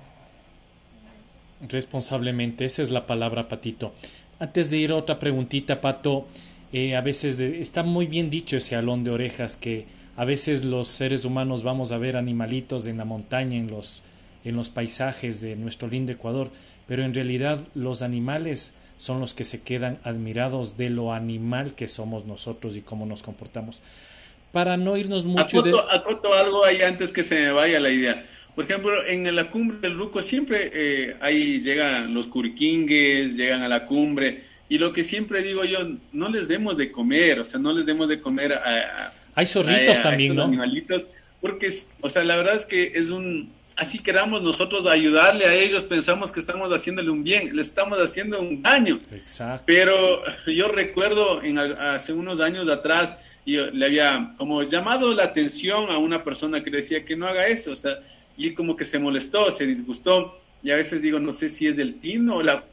[1.68, 3.92] Responsablemente, esa es la palabra, Patito.
[4.38, 6.26] Antes de ir a otra preguntita, Pato,
[6.72, 10.88] eh, a veces está muy bien dicho ese alón de orejas que a veces los
[10.88, 14.02] seres humanos vamos a ver animalitos en la montaña, en los,
[14.44, 16.50] en los paisajes de nuestro lindo Ecuador,
[16.86, 21.88] pero en realidad los animales son los que se quedan admirados de lo animal que
[21.88, 23.82] somos nosotros y cómo nos comportamos.
[24.52, 25.96] Para no irnos mucho acoto, de...
[25.96, 28.24] acoto algo ahí antes que se me vaya la idea.
[28.54, 33.68] Por ejemplo, en la cumbre del Ruco siempre eh, ahí llegan los curiquingues, llegan a
[33.68, 35.80] la cumbre, y lo que siempre digo yo,
[36.12, 39.12] no les demos de comer, o sea, no les demos de comer a...
[39.34, 40.44] Hay zorritos también, ¿no?
[40.44, 41.06] Animalitos.
[41.40, 45.84] porque, o sea, la verdad es que es un, así queramos nosotros ayudarle a ellos,
[45.84, 48.98] pensamos que estamos haciéndole un bien, les estamos haciendo un daño.
[49.12, 49.64] Exacto.
[49.66, 55.90] Pero yo recuerdo en, hace unos años atrás, yo le había como llamado la atención
[55.90, 57.98] a una persona que decía que no haga eso, o sea,
[58.36, 61.76] y como que se molestó, se disgustó, y a veces digo, no sé si es
[61.76, 62.64] del tino o la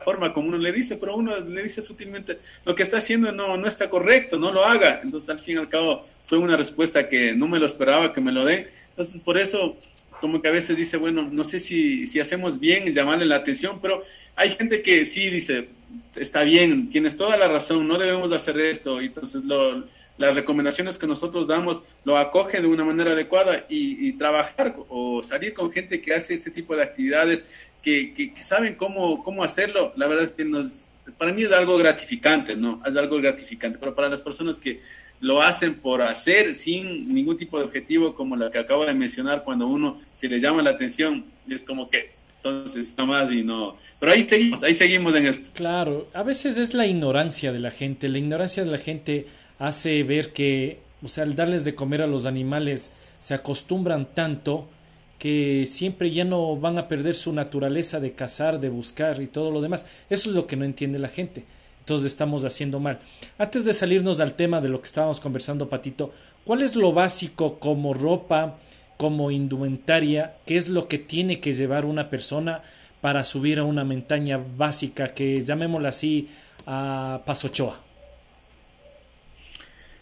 [0.00, 3.56] forma como uno le dice, pero uno le dice sutilmente, lo que está haciendo no,
[3.56, 5.00] no está correcto, no lo haga.
[5.02, 8.20] Entonces, al fin y al cabo, fue una respuesta que no me lo esperaba que
[8.20, 8.66] me lo den.
[8.90, 9.76] Entonces, por eso,
[10.20, 13.80] como que a veces dice, bueno, no sé si, si hacemos bien llamarle la atención,
[13.80, 14.02] pero
[14.36, 15.68] hay gente que sí dice,
[16.16, 19.00] está bien, tienes toda la razón, no debemos hacer esto.
[19.00, 19.84] Y entonces, lo,
[20.18, 25.54] las recomendaciones que nosotros damos lo acoge de una manera adecuada y, trabajar o salir
[25.54, 27.44] con gente que hace este tipo de actividades,
[27.82, 31.78] que, que, saben cómo, cómo hacerlo, la verdad es que nos, para mí es algo
[31.78, 32.82] gratificante, ¿no?
[32.84, 34.80] Es algo gratificante, pero para las personas que
[35.20, 39.44] lo hacen por hacer sin ningún tipo de objetivo, como la que acabo de mencionar,
[39.44, 43.76] cuando uno se le llama la atención, es como que entonces está más y no.
[43.98, 45.50] Pero ahí seguimos, ahí seguimos en esto.
[45.54, 49.26] Claro, a veces es la ignorancia de la gente, la ignorancia de la gente
[49.58, 54.68] hace ver que, o sea, al darles de comer a los animales se acostumbran tanto
[55.18, 59.50] que siempre ya no van a perder su naturaleza de cazar, de buscar y todo
[59.50, 59.86] lo demás.
[60.10, 61.44] Eso es lo que no entiende la gente.
[61.80, 62.98] Entonces estamos haciendo mal.
[63.38, 66.12] Antes de salirnos al tema de lo que estábamos conversando, Patito,
[66.44, 68.56] ¿cuál es lo básico como ropa,
[68.96, 70.34] como indumentaria?
[70.46, 72.62] ¿Qué es lo que tiene que llevar una persona
[73.00, 76.28] para subir a una montaña básica que llamémosla así
[76.66, 77.87] a Pasochoa?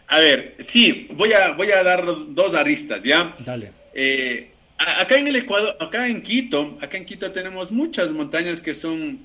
[0.08, 3.34] A ver, sí, voy a, voy a dar dos aristas, ¿ya?
[3.40, 3.72] Dale.
[3.92, 8.74] Eh, acá en el Ecuador, acá en Quito, acá en Quito tenemos muchas montañas que
[8.74, 9.18] son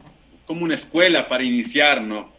[0.45, 2.31] como una escuela para iniciar, ¿no?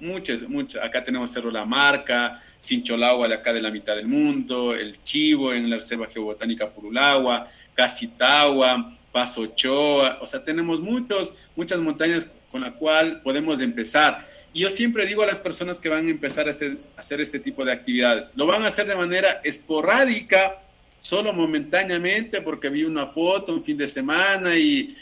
[0.00, 0.82] Muchas, muchas.
[0.82, 5.52] Acá tenemos Cerro La Marca, Sincholagua de acá de la mitad del mundo, El Chivo
[5.52, 12.62] en la Reserva Geobotánica Purulagua, Casitagua, Paso Ochoa, o sea, tenemos muchos, muchas montañas con
[12.62, 14.26] la cual podemos empezar.
[14.54, 17.38] Y yo siempre digo a las personas que van a empezar a hacer, hacer este
[17.38, 20.58] tipo de actividades, lo van a hacer de manera esporádica,
[21.00, 24.96] solo momentáneamente, porque vi una foto un fin de semana y,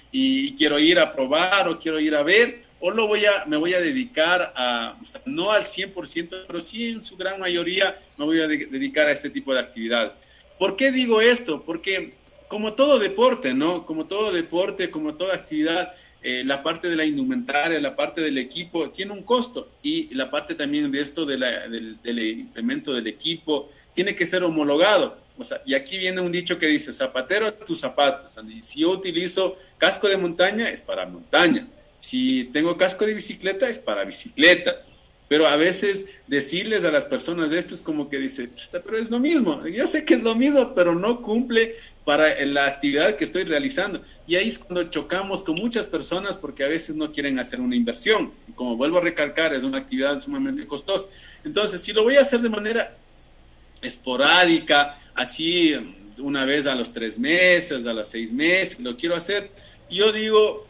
[0.56, 3.74] quiero ir a probar o quiero ir a ver, o lo voy a, me voy
[3.74, 8.46] a dedicar a, no al 100%, pero sí en su gran mayoría me voy a
[8.46, 10.14] dedicar a este tipo de actividades.
[10.58, 11.62] ¿Por qué digo esto?
[11.62, 12.14] Porque
[12.48, 13.86] como todo deporte, ¿no?
[13.86, 18.36] Como todo deporte, como toda actividad, eh, la parte de la indumentaria, la parte del
[18.36, 21.40] equipo, tiene un costo y la parte también de esto del,
[22.02, 25.16] del, implemento del equipo tiene que ser homologado.
[25.38, 28.36] O sea, y aquí viene un dicho que dice, zapatero tus zapatos.
[28.62, 31.66] si yo utilizo casco de montaña, es para montaña.
[32.00, 34.76] Si tengo casco de bicicleta, es para bicicleta.
[35.28, 39.10] Pero a veces decirles a las personas de esto es como que dice, pero es
[39.10, 39.64] lo mismo.
[39.68, 41.76] Yo sé que es lo mismo, pero no cumple
[42.10, 44.02] para la actividad que estoy realizando.
[44.26, 47.76] Y ahí es cuando chocamos con muchas personas porque a veces no quieren hacer una
[47.76, 48.32] inversión.
[48.56, 51.06] Como vuelvo a recalcar, es una actividad sumamente costosa.
[51.44, 52.96] Entonces, si lo voy a hacer de manera
[53.80, 55.72] esporádica, así
[56.18, 59.48] una vez a los tres meses, a los seis meses, lo quiero hacer,
[59.88, 60.66] yo digo,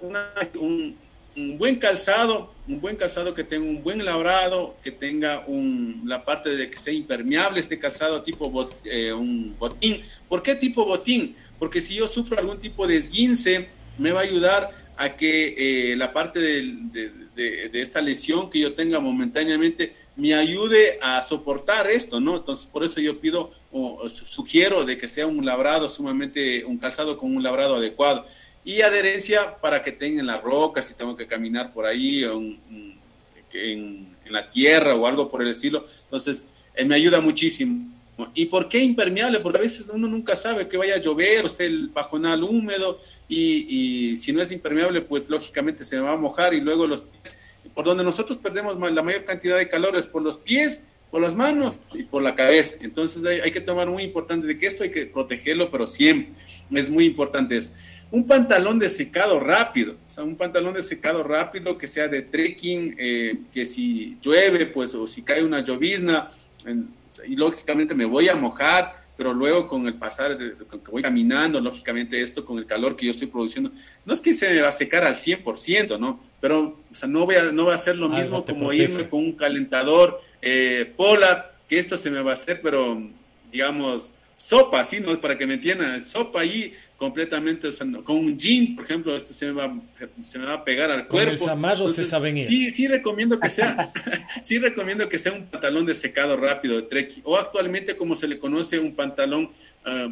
[0.00, 0.96] un,
[1.36, 6.24] un buen calzado, un buen calzado que tenga un buen labrado, que tenga un, la
[6.24, 10.02] parte de que sea impermeable este calzado tipo eh, un botín.
[10.28, 11.36] ¿Por qué tipo botín?
[11.58, 15.96] Porque si yo sufro algún tipo de esguince, me va a ayudar a que eh,
[15.96, 22.20] la parte de, de, esta lesión que yo tenga momentáneamente me ayude a soportar esto,
[22.20, 22.36] ¿no?
[22.36, 27.16] Entonces, por eso yo pido o sugiero de que sea un labrado sumamente, un calzado
[27.16, 28.26] con un labrado adecuado
[28.64, 32.58] y adherencia para que tengan las rocas si tengo que caminar por ahí en,
[33.52, 35.84] en, la tierra o algo por el estilo.
[36.04, 36.44] Entonces,
[36.76, 37.90] eh, me ayuda muchísimo.
[38.34, 39.40] ¿Y por qué impermeable?
[39.40, 43.00] Porque a veces uno nunca sabe que vaya a llover, o esté el pajonal húmedo,
[43.28, 47.02] y, y, si no es impermeable, pues lógicamente se va a mojar y luego los
[47.02, 47.34] pies,
[47.74, 51.34] por donde nosotros perdemos la mayor cantidad de calor es por los pies, por las
[51.34, 52.76] manos y por la cabeza.
[52.82, 56.32] Entonces hay, hay que tomar muy importante de que esto hay que protegerlo, pero siempre
[56.72, 57.70] es muy importante eso
[58.12, 62.22] un pantalón de secado rápido, o sea, un pantalón de secado rápido que sea de
[62.22, 66.30] trekking, eh, que si llueve, pues, o si cae una llovizna,
[67.26, 70.36] y lógicamente me voy a mojar, pero luego con el pasar,
[70.68, 73.70] con que voy caminando, lógicamente esto con el calor que yo estoy produciendo,
[74.04, 76.20] no es que se me va a secar al 100%, ¿no?
[76.40, 79.20] Pero, o sea, no voy a, no va a ser lo mismo como irme con
[79.20, 83.00] un calentador eh, polar, que esto se me va a hacer, pero,
[83.52, 85.00] digamos, sopa, ¿sí?
[85.00, 85.20] ¿no?
[85.20, 87.66] Para que me entiendan, sopa ahí completamente,
[88.04, 89.74] con un jean, por ejemplo, este se me va,
[90.22, 91.16] se me va a pegar al cuerpo.
[91.16, 92.44] Con el zamarro se saben ir.
[92.44, 93.90] Sí, sí recomiendo que sea,
[94.42, 98.28] sí recomiendo que sea un pantalón de secado rápido de trekking, o actualmente como se
[98.28, 99.48] le conoce un pantalón
[99.86, 100.08] ah,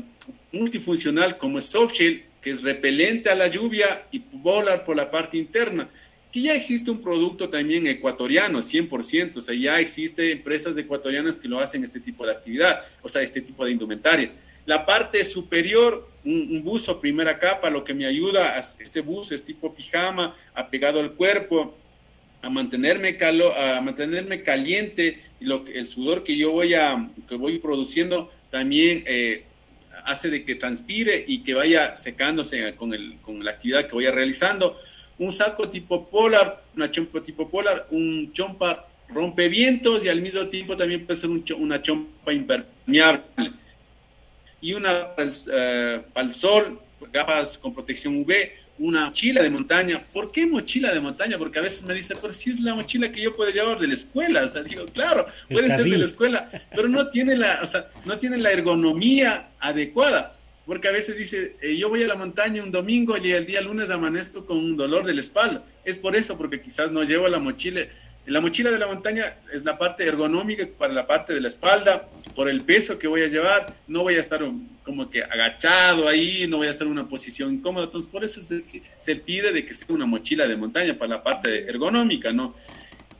[0.51, 5.90] multifuncional como softshell, que es repelente a la lluvia y volar por la parte interna.
[6.33, 11.48] Que ya existe un producto también ecuatoriano, 100%, o sea, ya existe empresas ecuatorianas que
[11.48, 14.31] lo hacen este tipo de actividad, o sea, este tipo de indumentaria.
[14.64, 19.44] La parte superior, un, buzo primera capa, lo que me ayuda, a, este buzo es
[19.44, 21.76] tipo pijama, apegado al cuerpo,
[22.42, 27.35] a mantenerme, calo, a mantenerme caliente y lo, el sudor que yo voy, a, que
[27.37, 29.44] voy produciendo también eh,
[30.04, 34.07] hace de que transpire y que vaya secándose con, el, con la actividad que voy
[34.07, 34.76] realizando.
[35.18, 40.76] Un saco tipo polar, una chompa tipo polar, un chompa rompevientos y al mismo tiempo
[40.76, 43.22] también puede ser una chompa impermeable
[44.60, 46.80] y una para el, eh, sol,
[47.12, 48.32] gafas con protección UV,
[48.78, 50.00] una mochila de montaña.
[50.12, 51.38] ¿Por qué mochila de montaña?
[51.38, 53.88] Porque a veces me dicen, pero si es la mochila que yo puedo llevar de
[53.88, 54.44] la escuela.
[54.44, 57.88] O sea, digo, claro, puede ser de la escuela, pero no tiene la, o sea,
[58.04, 60.34] no tiene la ergonomía adecuada.
[60.66, 63.62] Porque a veces dice, eh, yo voy a la montaña un domingo y el día
[63.62, 65.64] lunes amanezco con un dolor de la espalda.
[65.82, 67.86] Es por eso, porque quizás no llevo la mochila
[68.28, 72.06] la mochila de la montaña es la parte ergonómica para la parte de la espalda,
[72.34, 74.42] por el peso que voy a llevar, no voy a estar
[74.82, 78.40] como que agachado ahí, no voy a estar en una posición incómoda, entonces por eso
[78.42, 82.54] se, pide de que sea una mochila de montaña para la parte ergonómica, ¿no?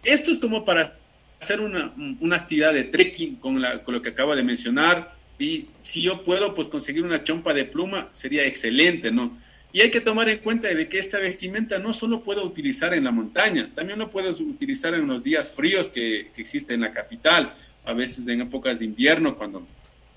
[0.05, 0.95] Esto es como para
[1.41, 1.93] hacer una,
[2.37, 6.69] actividad de trekking con, con lo que acabo de mencionar y si yo puedo pues
[6.69, 9.37] conseguir una chompa de pluma sería excelente, ¿no?
[9.73, 13.05] Y hay que tomar en cuenta de que esta vestimenta no solo puedo utilizar en
[13.05, 16.93] la montaña, también lo puedo utilizar en los días fríos que, que existen en la
[16.93, 17.53] capital,
[17.85, 19.67] a veces en épocas de invierno cuando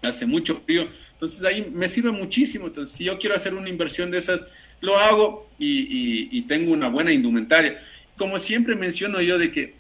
[0.02, 0.88] hace mucho frío.
[1.14, 2.68] Entonces ahí me sirve muchísimo.
[2.68, 4.46] Entonces si yo quiero hacer una inversión de esas,
[4.80, 7.80] lo hago y, y, tengo una buena indumentaria.
[8.18, 9.76] Como siempre menciono yo de que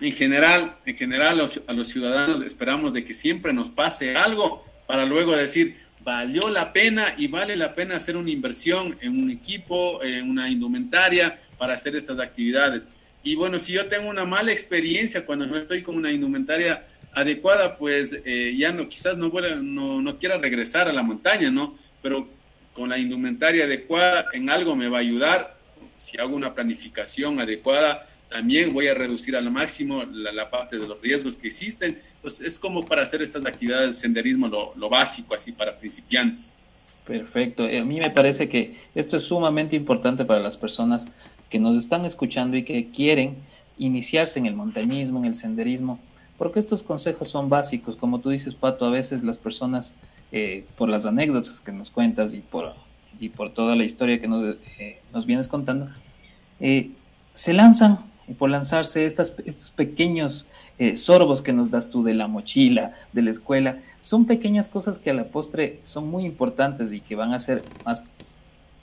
[0.00, 5.04] en general, en general a los ciudadanos esperamos de que siempre nos pase algo para
[5.04, 10.00] luego decir, valió la pena y vale la pena hacer una inversión en un equipo,
[10.04, 12.84] en una indumentaria para hacer estas actividades.
[13.24, 17.76] Y bueno, si yo tengo una mala experiencia cuando no estoy con una indumentaria adecuada,
[17.76, 21.76] pues eh, ya no, quizás no, no, no quiera regresar a la montaña, ¿no?
[22.02, 22.28] Pero
[22.72, 25.56] con la indumentaria adecuada en algo me va a ayudar.
[25.96, 31.00] Si hago una planificación adecuada, también voy a reducir al máximo la, parte de los
[31.00, 31.98] riesgos que existen.
[32.20, 36.52] Pues es como para hacer estas actividades de senderismo lo, básico, así para principiantes.
[37.06, 37.66] Perfecto.
[37.66, 41.06] Eh, a mí me parece que esto es sumamente importante para las personas
[41.48, 43.36] que nos están escuchando y que quieren
[43.78, 45.98] iniciarse en el montañismo, en el senderismo,
[46.36, 47.96] porque estos consejos son básicos.
[47.96, 49.94] Como tú dices, Pato, a veces las personas,
[50.30, 52.74] eh, por las anécdotas que nos cuentas y por,
[53.18, 55.88] y por toda la historia que nos, eh, nos vienes contando,
[57.32, 57.98] se lanzan
[58.34, 60.46] por lanzarse estos pequeños
[60.78, 64.98] eh, sorbos que nos das tú de la mochila, de la escuela, son pequeñas cosas
[64.98, 68.02] que a la postre son muy importantes y que van a hacer más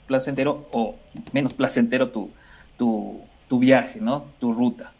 [0.06, 0.96] placentero o
[1.32, 2.30] menos placentero tu,
[2.78, 4.24] tu, tu viaje, ¿no?
[4.40, 4.92] Tu ruta.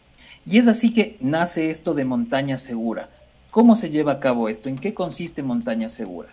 [0.45, 3.09] Y es así que nace esto de montaña segura.
[3.51, 4.69] ¿Cómo se lleva a cabo esto?
[4.69, 6.29] ¿En qué consiste montaña segura?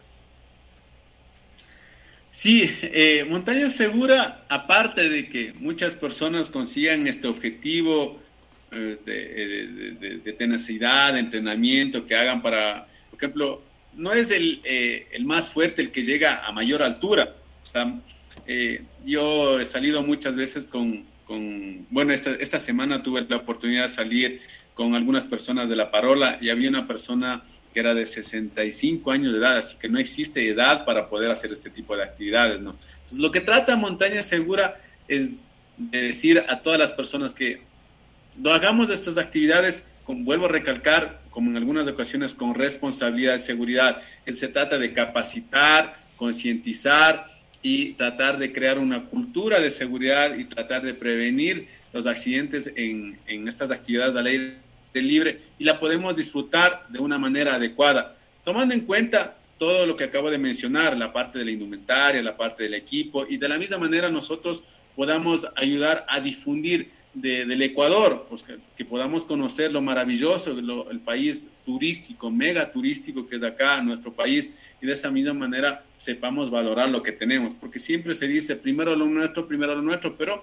[2.33, 8.19] Sí, eh, montaña segura, aparte de que muchas personas consigan este objetivo
[8.71, 13.63] eh, de, tenacidad, de entrenamiento que hagan para, por ejemplo,
[13.95, 17.35] no es el, eh, el más fuerte el que llega a mayor altura.
[19.05, 23.95] yo he salido muchas veces con, con bueno, esta, esta semana tuve la oportunidad de
[23.95, 24.41] salir
[24.73, 27.43] con algunas personas de la parola y había una persona
[27.73, 31.53] que era de 65 años de edad, así que no existe edad para poder hacer
[31.53, 32.77] este tipo de actividades, ¿no?
[32.95, 34.77] Entonces, lo que trata Montaña Segura
[35.09, 35.45] es
[35.77, 37.63] de decir a todas las personas que
[38.41, 43.41] lo hagamos estas actividades, con, vuelvo a recalcar, como en algunas ocasiones, con responsabilidad y
[43.41, 44.01] seguridad.
[44.33, 47.31] Se trata de capacitar, concientizar
[47.63, 53.19] y tratar de crear una cultura de seguridad y tratar de prevenir los accidentes en,
[53.27, 54.62] en estas actividades de aire
[55.01, 60.05] libre y la podemos disfrutar de una manera adecuada, tomando en cuenta todo lo que
[60.05, 63.59] acabo de mencionar, la parte de la indumentaria, la parte del equipo y de la
[63.59, 64.65] misma manera nosotros
[64.97, 70.59] podamos ayudar a difundir del Ecuador, pues que, podamos conocer lo maravilloso,
[70.91, 74.49] el país turístico, mega turístico que es acá, nuestro país,
[74.81, 78.97] y de esa misma manera sepamos valorar lo que tenemos, porque siempre se dice primero
[78.97, 80.43] lo nuestro, primero lo nuestro, pero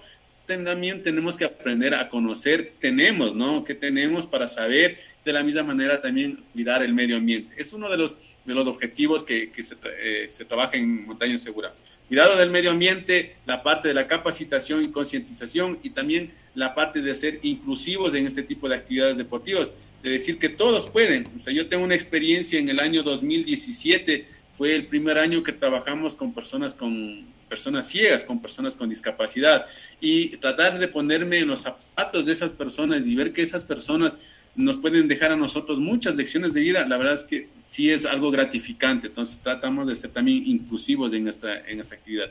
[0.58, 3.64] también tenemos que aprender a conocer tenemos, ¿no?
[3.64, 7.54] ¿Qué tenemos para saber de la misma manera también cuidar el medio ambiente?
[7.56, 11.38] Es uno de los, de los objetivos que, que se, eh, se, trabaja en Montaña
[11.38, 11.72] Segura.
[12.08, 17.00] cuidado del medio ambiente, la parte de la capacitación y concientización y también la parte
[17.00, 19.70] de ser inclusivos en este tipo de actividades deportivas,
[20.02, 21.26] de decir que todos pueden.
[21.38, 24.26] O sea, yo tengo una experiencia en el año 2017,
[24.56, 29.66] fue el primer año que trabajamos con personas con personas ciegas, con personas con discapacidad.
[30.00, 34.14] Y tratar de ponerme en los zapatos de esas personas y ver que esas personas
[34.54, 38.04] nos pueden dejar a nosotros muchas lecciones de vida, la verdad es que sí es
[38.04, 42.30] algo gratificante, entonces tratamos de ser también inclusivos en esta, en esta actividad.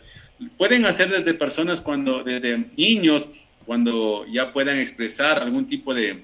[0.57, 3.29] Pueden hacer desde personas cuando, desde niños,
[3.65, 6.23] cuando ya puedan expresar algún tipo de,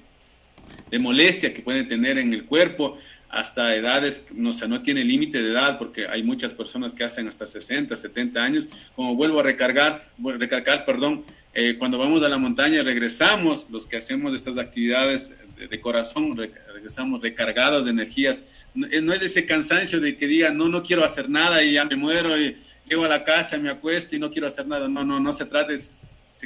[0.90, 2.98] de molestia que pueden tener en el cuerpo,
[3.28, 7.28] hasta edades, no, sé, no tiene límite de edad, porque hay muchas personas que hacen
[7.28, 10.04] hasta 60, 70 años, como vuelvo a recargar,
[10.38, 11.24] recargar, perdón,
[11.58, 17.22] eh, cuando vamos a la montaña regresamos, los que hacemos estas actividades de, corazón, regresamos
[17.22, 18.42] recargados de energías.
[18.90, 21.86] Eh, no, es ese cansancio de que diga, no, no quiero hacer nada y ya
[21.86, 22.56] me muero y
[22.86, 24.86] llego a la casa, me acuesto y no quiero hacer nada.
[24.86, 25.80] No, no, no se trata de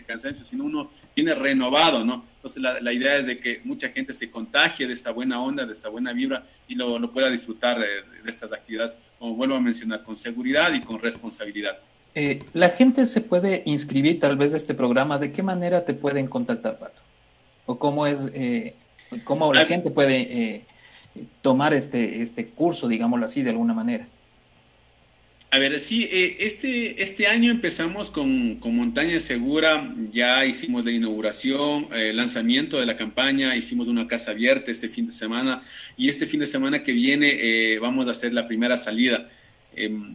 [0.01, 2.25] ese cansancio, sino uno viene renovado, ¿no?
[2.37, 5.67] Entonces la, la, idea es de que mucha gente se contagie de esta buena onda,
[5.67, 7.87] de esta buena vibra y lo, lo pueda disfrutar de,
[8.23, 11.79] de estas actividades, como vuelvo a mencionar, con seguridad y con responsabilidad.
[12.15, 15.19] Eh, la gente se puede inscribir tal vez a este programa.
[15.19, 17.01] ¿De qué manera te pueden contactar, Pato?
[17.67, 18.75] ¿O cómo es eh,
[19.25, 20.65] cómo la gente puede eh,
[21.43, 24.07] tomar este, este curso, digámoslo así, de alguna manera.
[25.53, 30.93] A ver, sí, eh, este, este año empezamos con, con, Montaña Segura, ya hicimos la
[30.93, 35.61] inauguración, el lanzamiento de la campaña, hicimos una casa abierta este fin de semana
[35.97, 39.29] y este fin de semana que viene eh, vamos a hacer la primera salida.
[39.75, 40.15] Em,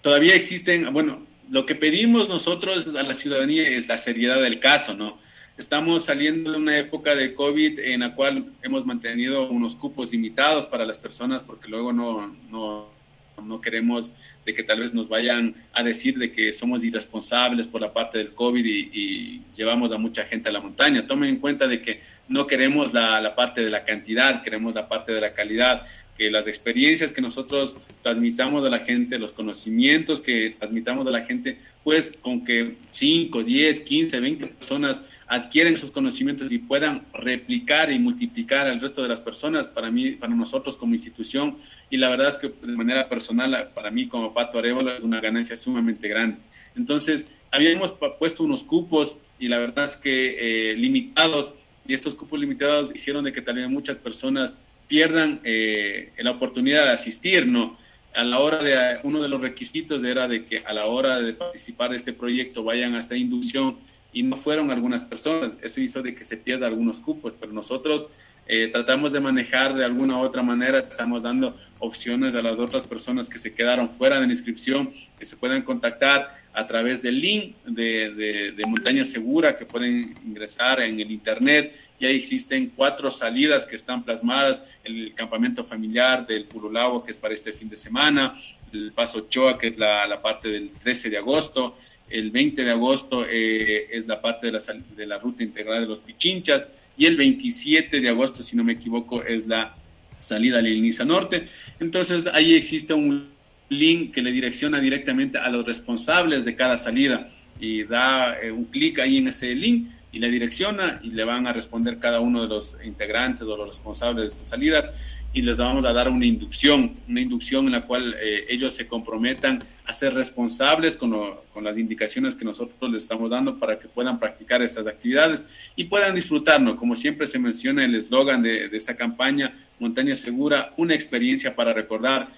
[0.00, 4.94] todavía existen, bueno, lo que pedimos nosotros a la ciudadanía es la seriedad del caso,
[4.94, 5.18] ¿no?
[5.58, 10.66] Estamos saliendo de una época de COVID en la cual hemos mantenido unos cupos limitados
[10.66, 13.01] para las personas porque luego no, no,
[13.46, 14.12] no queremos
[14.44, 18.18] de que tal vez nos vayan a decir de que somos irresponsables por la parte
[18.18, 21.06] del COVID y, llevamos a mucha gente a la montaña.
[21.06, 24.88] Tomen en cuenta de que no queremos la, la, parte de la cantidad, queremos la
[24.88, 25.82] parte de la calidad,
[26.16, 31.22] que las experiencias que nosotros transmitamos a la gente, los conocimientos que transmitamos a la
[31.22, 35.02] gente, pues con que 5, 10, 15, 20 personas
[35.32, 40.10] adquieren esos conocimientos y puedan replicar y multiplicar al resto de las personas, para mí,
[40.10, 41.56] para nosotros como institución,
[41.88, 45.22] y la verdad es que de manera personal, para mí como Pato Arevalo es una
[45.22, 46.36] ganancia sumamente grande.
[46.76, 51.52] Entonces, habíamos puesto unos cupos y la verdad es que eh, limitados,
[51.88, 56.90] y estos cupos limitados hicieron de que también muchas personas pierdan eh, la oportunidad de
[56.90, 57.78] asistir, ¿no?
[58.14, 61.32] A la hora de, uno de los requisitos era de que a la hora de
[61.32, 63.78] participar de este proyecto vayan hasta inducción
[64.12, 65.52] y no fueron algunas personas.
[65.62, 68.06] Eso hizo de que se pierda algunos cupos, pero nosotros
[68.46, 72.86] eh, tratamos de manejar de alguna u otra manera, estamos dando opciones a las otras
[72.86, 77.20] personas que se quedaron fuera de la inscripción, que se puedan contactar a través del
[77.20, 81.74] link de, de, Montaña Segura, que pueden ingresar en el Internet.
[81.98, 87.32] Ya existen cuatro salidas que están plasmadas, el campamento familiar del Purulao, que es para
[87.32, 88.34] este fin de semana,
[88.72, 91.76] el Paso Choa, que es la, la parte del 13 de agosto,
[92.10, 94.60] el 20 de agosto eh, es la parte de la,
[94.96, 98.74] de la ruta integral de los Pichinchas y el 27 de agosto, si no me
[98.74, 99.74] equivoco, es la
[100.20, 101.48] salida a la Iliniza Norte.
[101.80, 103.28] Entonces ahí existe un
[103.68, 107.28] link que le direcciona directamente a los responsables de cada salida
[107.58, 111.46] y da eh, un clic ahí en ese link y le direcciona y le van
[111.46, 114.92] a responder cada uno de los integrantes o los responsables de esta salida
[115.34, 118.86] y les vamos a dar una inducción, una inducción en la cual eh, ellos se
[118.86, 123.78] comprometan a ser responsables con, lo, con, las indicaciones que nosotros les estamos dando para
[123.78, 125.42] que puedan practicar estas actividades
[125.74, 126.76] y puedan disfrutarnos.
[126.76, 131.72] Como siempre se menciona el eslogan de, de, esta campaña, Montaña Segura, una experiencia para
[131.72, 132.28] recordar.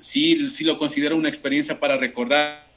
[0.00, 2.68] Sí, sí lo considero una experiencia para recordar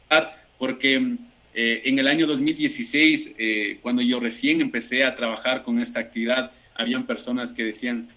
[0.58, 1.18] porque
[1.54, 6.52] eh, en el año 2016, eh, cuando yo recién empecé a trabajar con esta actividad,
[6.76, 8.08] habían personas que decían,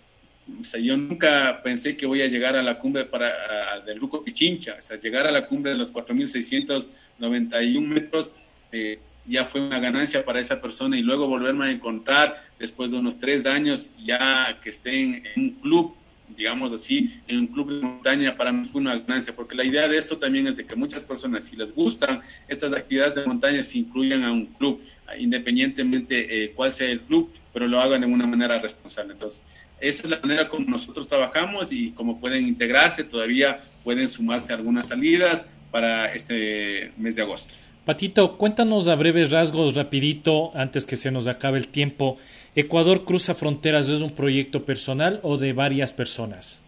[0.61, 3.29] o sea, yo nunca pensé que voy a llegar a la cumbre para,
[3.75, 8.31] a, del Ruco Pichincha, o sea, llegar a la cumbre de los 4.691 metros
[8.73, 12.99] eh, ya fue una ganancia para esa persona y luego volverme a encontrar después de
[12.99, 15.95] unos tres años ya que esté en, en un club,
[16.37, 19.89] digamos así, en un club de montaña, para mí fue una ganancia, porque la idea
[19.89, 23.63] de esto también es de que muchas personas, si les gustan estas actividades de montaña,
[23.63, 24.83] se incluyan a un club,
[25.19, 29.15] independientemente eh, cuál sea el club, pero lo hagan de una manera responsable.
[29.15, 29.43] Entonces,
[29.81, 34.89] esa es la manera como nosotros trabajamos y como pueden integrarse, todavía pueden sumarse algunas
[34.89, 37.55] salidas para este mes de agosto.
[37.85, 42.18] Patito, cuéntanos a breves rasgos, rapidito, antes que se nos acabe el tiempo.
[42.57, 46.61] ¿Ecuador Cruza Fronteras es un proyecto personal o de varias personas?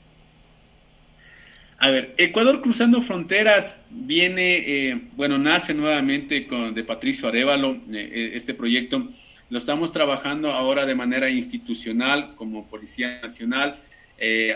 [1.78, 8.10] A ver, Ecuador Cruzando Fronteras viene, eh, bueno, nace nuevamente con, de Patricio Arevalo, eh,
[8.12, 9.08] eh, este proyecto.
[9.48, 13.76] Lo estamos trabajando ahora de manera institucional como Policía Nacional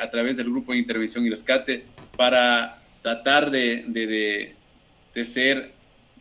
[0.01, 1.85] a través del Grupo de Intervención y Rescate
[2.17, 4.55] para tratar de, de,
[5.15, 5.73] de, ser,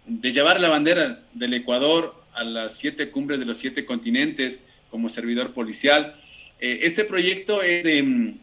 [0.06, 4.60] de llevar la bandera del Ecuador a las siete cumbres de los siete continentes
[4.92, 6.16] como servidor policial.
[6.60, 8.36] este proyecto es de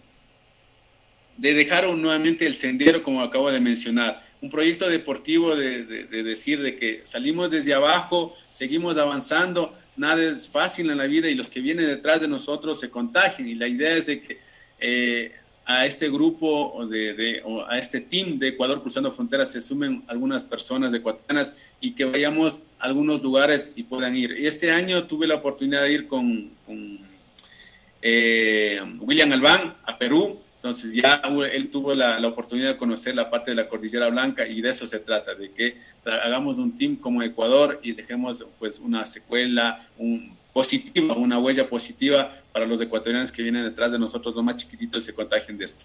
[1.37, 4.25] de dejar nuevamente el sendero, como acabo de mencionar.
[4.41, 5.85] Un proyecto deportivo de,
[6.23, 11.35] decir de que salimos desde abajo, seguimos avanzando, nada es fácil en la vida y
[11.35, 13.49] los que vienen detrás de nosotros se contagien.
[13.49, 14.39] Y la idea es de que
[14.79, 15.33] eh,
[15.65, 20.45] a este grupo o, de, a este team de Ecuador Cruzando Fronteras se sumen algunas
[20.45, 24.33] personas ecuatorianas y que vayamos a algunos lugares y puedan ir.
[24.33, 26.51] Este año tuve la oportunidad de ir con,
[28.03, 33.53] eh, William Albán a Perú entonces ya él tuvo la, oportunidad de conocer la parte
[33.53, 37.23] de la Cordillera Blanca y de eso se trata, de que hagamos un team como
[37.23, 43.43] Ecuador y dejemos pues una secuela un, positiva, una huella positiva para los ecuatorianos que
[43.43, 45.85] vienen detrás de nosotros, los más chiquititos, y se contagien de esto.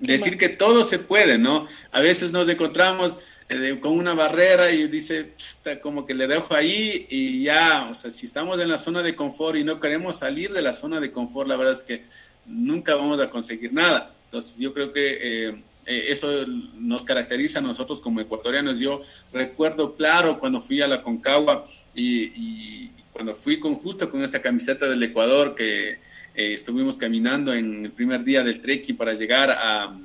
[0.00, 1.68] Decir que todo se puede, ¿no?
[1.92, 3.16] A veces nos encontramos
[3.48, 5.34] eh, con una barrera y dice,
[5.82, 9.14] como que le dejo ahí y ya, o sea, si estamos en la zona de
[9.14, 12.02] confort y no queremos salir de la zona de confort, la verdad es que
[12.46, 14.10] nunca vamos a conseguir nada.
[14.26, 16.46] Entonces yo creo que eh, eh, eso
[16.78, 18.78] nos caracteriza a nosotros como ecuatorianos.
[18.78, 24.42] Yo recuerdo claro cuando fui a la Concagua y, cuando fui con justo con esta
[24.42, 25.98] camiseta del Ecuador que eh,
[26.34, 29.96] estuvimos caminando en el primer día del trekking para llegar a,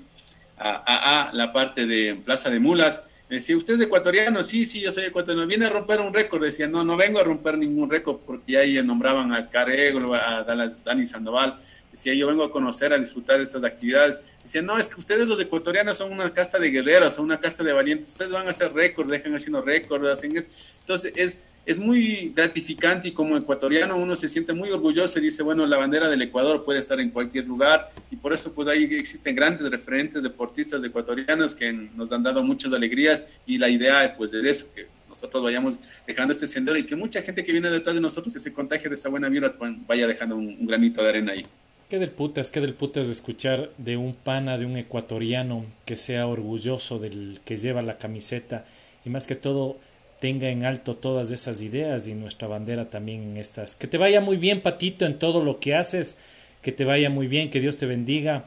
[0.60, 3.02] a, la parte de Plaza de Mulas.
[3.28, 4.44] Me decía, ¿usted es ecuatoriano?
[4.44, 5.48] Sí, sí, yo soy ecuatoriano.
[5.48, 6.44] Viene a romper un récord.
[6.44, 10.44] Decía, no, no vengo a romper ningún récord porque ahí nombraban a Careglo, a
[10.86, 11.58] Dani Sandoval.
[11.92, 14.20] Decía, yo vengo a conocer, a disfrutar de estas actividades.
[14.44, 17.64] Decía, no, es que ustedes los ecuatorianos son una casta de guerreros, son una casta
[17.64, 18.10] de valientes.
[18.10, 20.52] Ustedes van a hacer récords, dejan haciendo récords, hacen esto.
[20.82, 25.44] Entonces, es, es muy gratificante y como ecuatoriano uno se siente muy orgulloso y dice,
[25.44, 28.86] bueno, la bandera del Ecuador puede estar en cualquier lugar y por eso pues ahí
[28.86, 34.32] existen grandes referentes deportistas ecuatorianos que nos han dado muchas alegrías y la idea pues
[34.32, 35.76] de eso, que nosotros vayamos
[36.08, 38.90] dejando este sendero y que mucha gente que viene detrás de nosotros que se contagie
[38.90, 41.46] de esa buena vibra pues, vaya dejando un granito de arena ahí.
[41.90, 45.98] Qué del putas, qué del putas de escuchar de un pana, de un ecuatoriano que
[45.98, 48.64] sea orgulloso del que lleva la camiseta
[49.04, 49.76] y más que todo
[50.22, 53.76] tenga en alto todas esas ideas y nuestra bandera también en estas.
[53.76, 56.20] Que te vaya muy bien, Patito, en todo lo que haces,
[56.62, 58.46] que te vaya muy bien, que Dios te bendiga.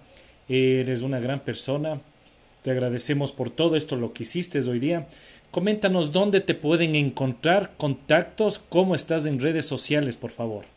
[0.49, 2.01] Eres una gran persona.
[2.63, 5.09] Te agradecemos por todo esto, lo que hiciste hoy día.
[5.51, 10.72] Coméntanos dónde te pueden encontrar, contactos, cómo estás en redes sociales, por favor.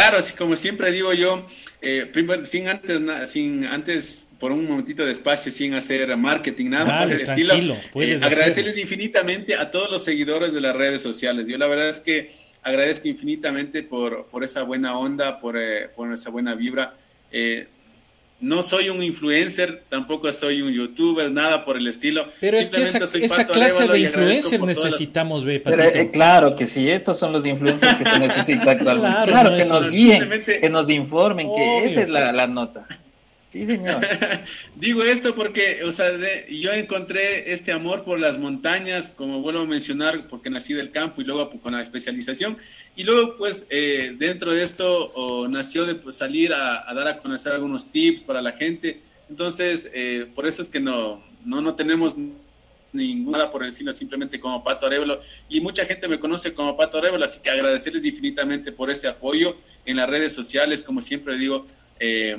[0.00, 1.46] Claro, así como siempre digo yo,
[1.82, 7.04] eh, primero, sin antes, sin antes por un momentito de espacio, sin hacer marketing, nada
[7.04, 7.52] por el estilo.
[7.54, 11.46] Eh, agradecerles infinitamente a todos los seguidores de las redes sociales.
[11.46, 12.32] Yo la verdad es que
[12.62, 16.94] agradezco infinitamente por, por esa buena onda, por, eh, por esa buena vibra.
[18.40, 22.26] No soy un influencer, tampoco soy un youtuber, nada por el estilo.
[22.40, 27.32] Pero es que esa, clase de influencers necesitamos, ve, eh, claro que sí, estos son
[27.32, 29.30] los influencers que se necesitan actualmente.
[29.30, 32.86] claro, que nos guíen, que nos informen, que esa es la, la nota.
[33.50, 34.00] Sí, señor.
[34.76, 36.08] Digo esto porque, o sea,
[36.48, 41.20] yo encontré este amor por las montañas, como vuelvo a mencionar, porque nací del campo
[41.20, 42.56] y luego con la especialización.
[42.94, 47.52] Y luego, pues, eh, dentro de esto nació de pues, salir a, dar a conocer
[47.52, 49.00] algunos tips para la gente.
[49.28, 52.14] Entonces, eh, por eso es que no, no, no tenemos
[52.92, 55.20] ninguna por estilo, simplemente como Pato Arevalo.
[55.48, 59.56] Y mucha gente me conoce como Pato Arevalo, así que agradecerles infinitamente por ese apoyo
[59.84, 61.66] en las redes sociales, como siempre digo.
[61.98, 62.38] Eh,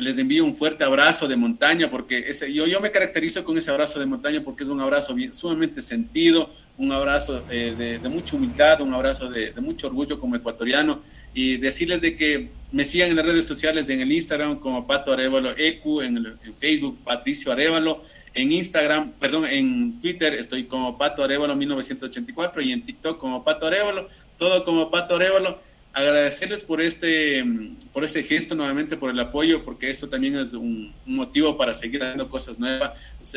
[0.00, 3.70] les envío un fuerte abrazo de montaña, porque ese, yo, yo me caracterizo con ese
[3.70, 8.80] abrazo de montaña porque es un abrazo sumamente sentido, un abrazo eh, de, mucha humildad,
[8.80, 11.00] un abrazo de, mucho orgullo como ecuatoriano.
[11.32, 15.12] Y decirles de que me sigan en las redes sociales, en el Instagram como Pato
[15.12, 18.02] Arevalo EQ, en, el, Facebook Patricio Arevalo,
[18.34, 23.66] en Instagram, perdón, en Twitter estoy como Pato Arevalo 1984 y en TikTok como Pato
[23.66, 25.58] Arevalo, todo como Pato Arevalo
[25.92, 27.44] agradecerles por este,
[27.92, 32.02] por este gesto nuevamente, por el apoyo, porque esto también es un, motivo para seguir
[32.02, 32.92] haciendo cosas nuevas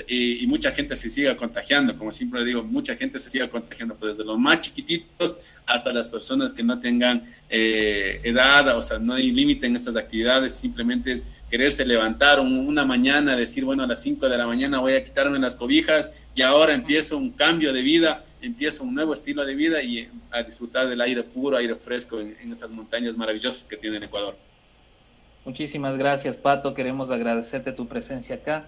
[0.07, 4.15] y, mucha gente se siga contagiando, como siempre digo, mucha gente se siga contagiando, pues
[4.15, 5.35] desde los más chiquititos
[5.65, 9.95] hasta las personas que no tengan eh, edad, o sea, no hay límite en estas
[9.95, 14.79] actividades, simplemente es quererse levantar una mañana, decir, bueno, a las 5 de la mañana
[14.79, 19.13] voy a quitarme las cobijas y ahora empiezo un cambio de vida empieza un nuevo
[19.13, 23.63] estilo de vida y a disfrutar del aire puro, aire fresco en, estas montañas maravillosas
[23.63, 24.35] que tiene Ecuador.
[25.45, 26.73] Muchísimas gracias, Pato.
[26.73, 28.65] Queremos agradecerte tu presencia acá.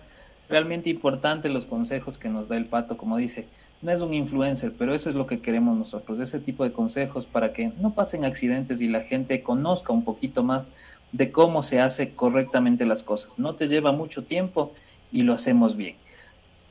[0.50, 3.48] Realmente importante los consejos que nos da el Pato, como dice,
[3.82, 7.26] no es un influencer, pero eso es lo que queremos nosotros, ese tipo de consejos
[7.26, 10.70] para que no pasen accidentes y la gente conozca un poquito más
[11.12, 13.38] de cómo se hace correctamente las cosas.
[13.38, 14.74] No te lleva mucho tiempo
[15.12, 15.96] y lo hacemos bien.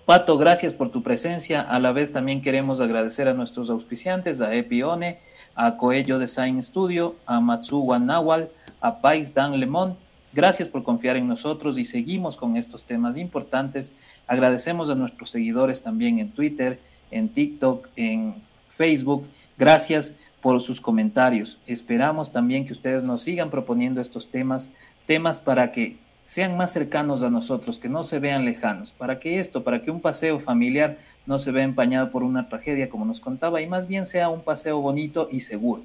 [0.07, 1.63] Pato, gracias por tu presencia.
[1.63, 5.17] A la vez también queremos agradecer a nuestros auspiciantes, a Epione,
[5.55, 8.51] a Coello Design Studio, a Matsuwa Nawal,
[8.83, 9.97] a Pais Dan Lemon.
[10.35, 13.93] Gracias por confiar en nosotros y seguimos con estos temas importantes.
[14.27, 16.79] Agradecemos a nuestros seguidores también en Twitter,
[17.11, 18.35] en TikTok, en
[18.77, 19.27] Facebook.
[19.57, 21.57] Gracias por sus comentarios.
[21.67, 24.69] Esperamos también que ustedes nos sigan proponiendo estos temas,
[25.07, 29.41] temas para que sean más cercanos a nosotros, que no se vean lejanos, para que
[29.41, 30.97] esto, para que un paseo familiar
[31.27, 34.43] no se vea empañado por una tragedia como nos contaba y más bien sea un
[34.43, 35.83] paseo bonito y seguro.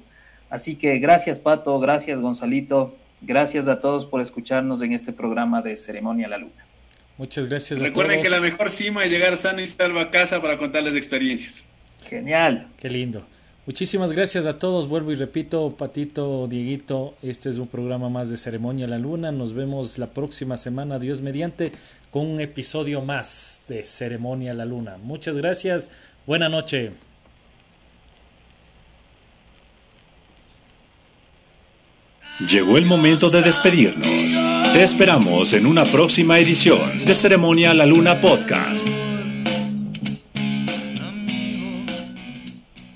[0.48, 5.76] Así que gracias Pato, gracias Gonzalito, gracias a todos por escucharnos en este programa de
[5.76, 6.64] Ceremonia a la Luna.
[7.18, 7.80] Muchas gracias.
[7.80, 11.62] Recuerden que la mejor cima es llegar sano y salvo a casa para contarles experiencias.
[12.02, 12.66] Genial.
[12.78, 13.22] Qué lindo.
[13.70, 14.88] Muchísimas gracias a todos.
[14.88, 19.30] Vuelvo y repito, Patito, Dieguito, este es un programa más de Ceremonia la Luna.
[19.30, 21.70] Nos vemos la próxima semana, Dios mediante,
[22.10, 24.96] con un episodio más de Ceremonia la Luna.
[25.00, 25.88] Muchas gracias.
[26.26, 26.90] Buena noche.
[32.40, 34.72] Llegó el momento de despedirnos.
[34.72, 39.09] Te esperamos en una próxima edición de Ceremonia la Luna Podcast.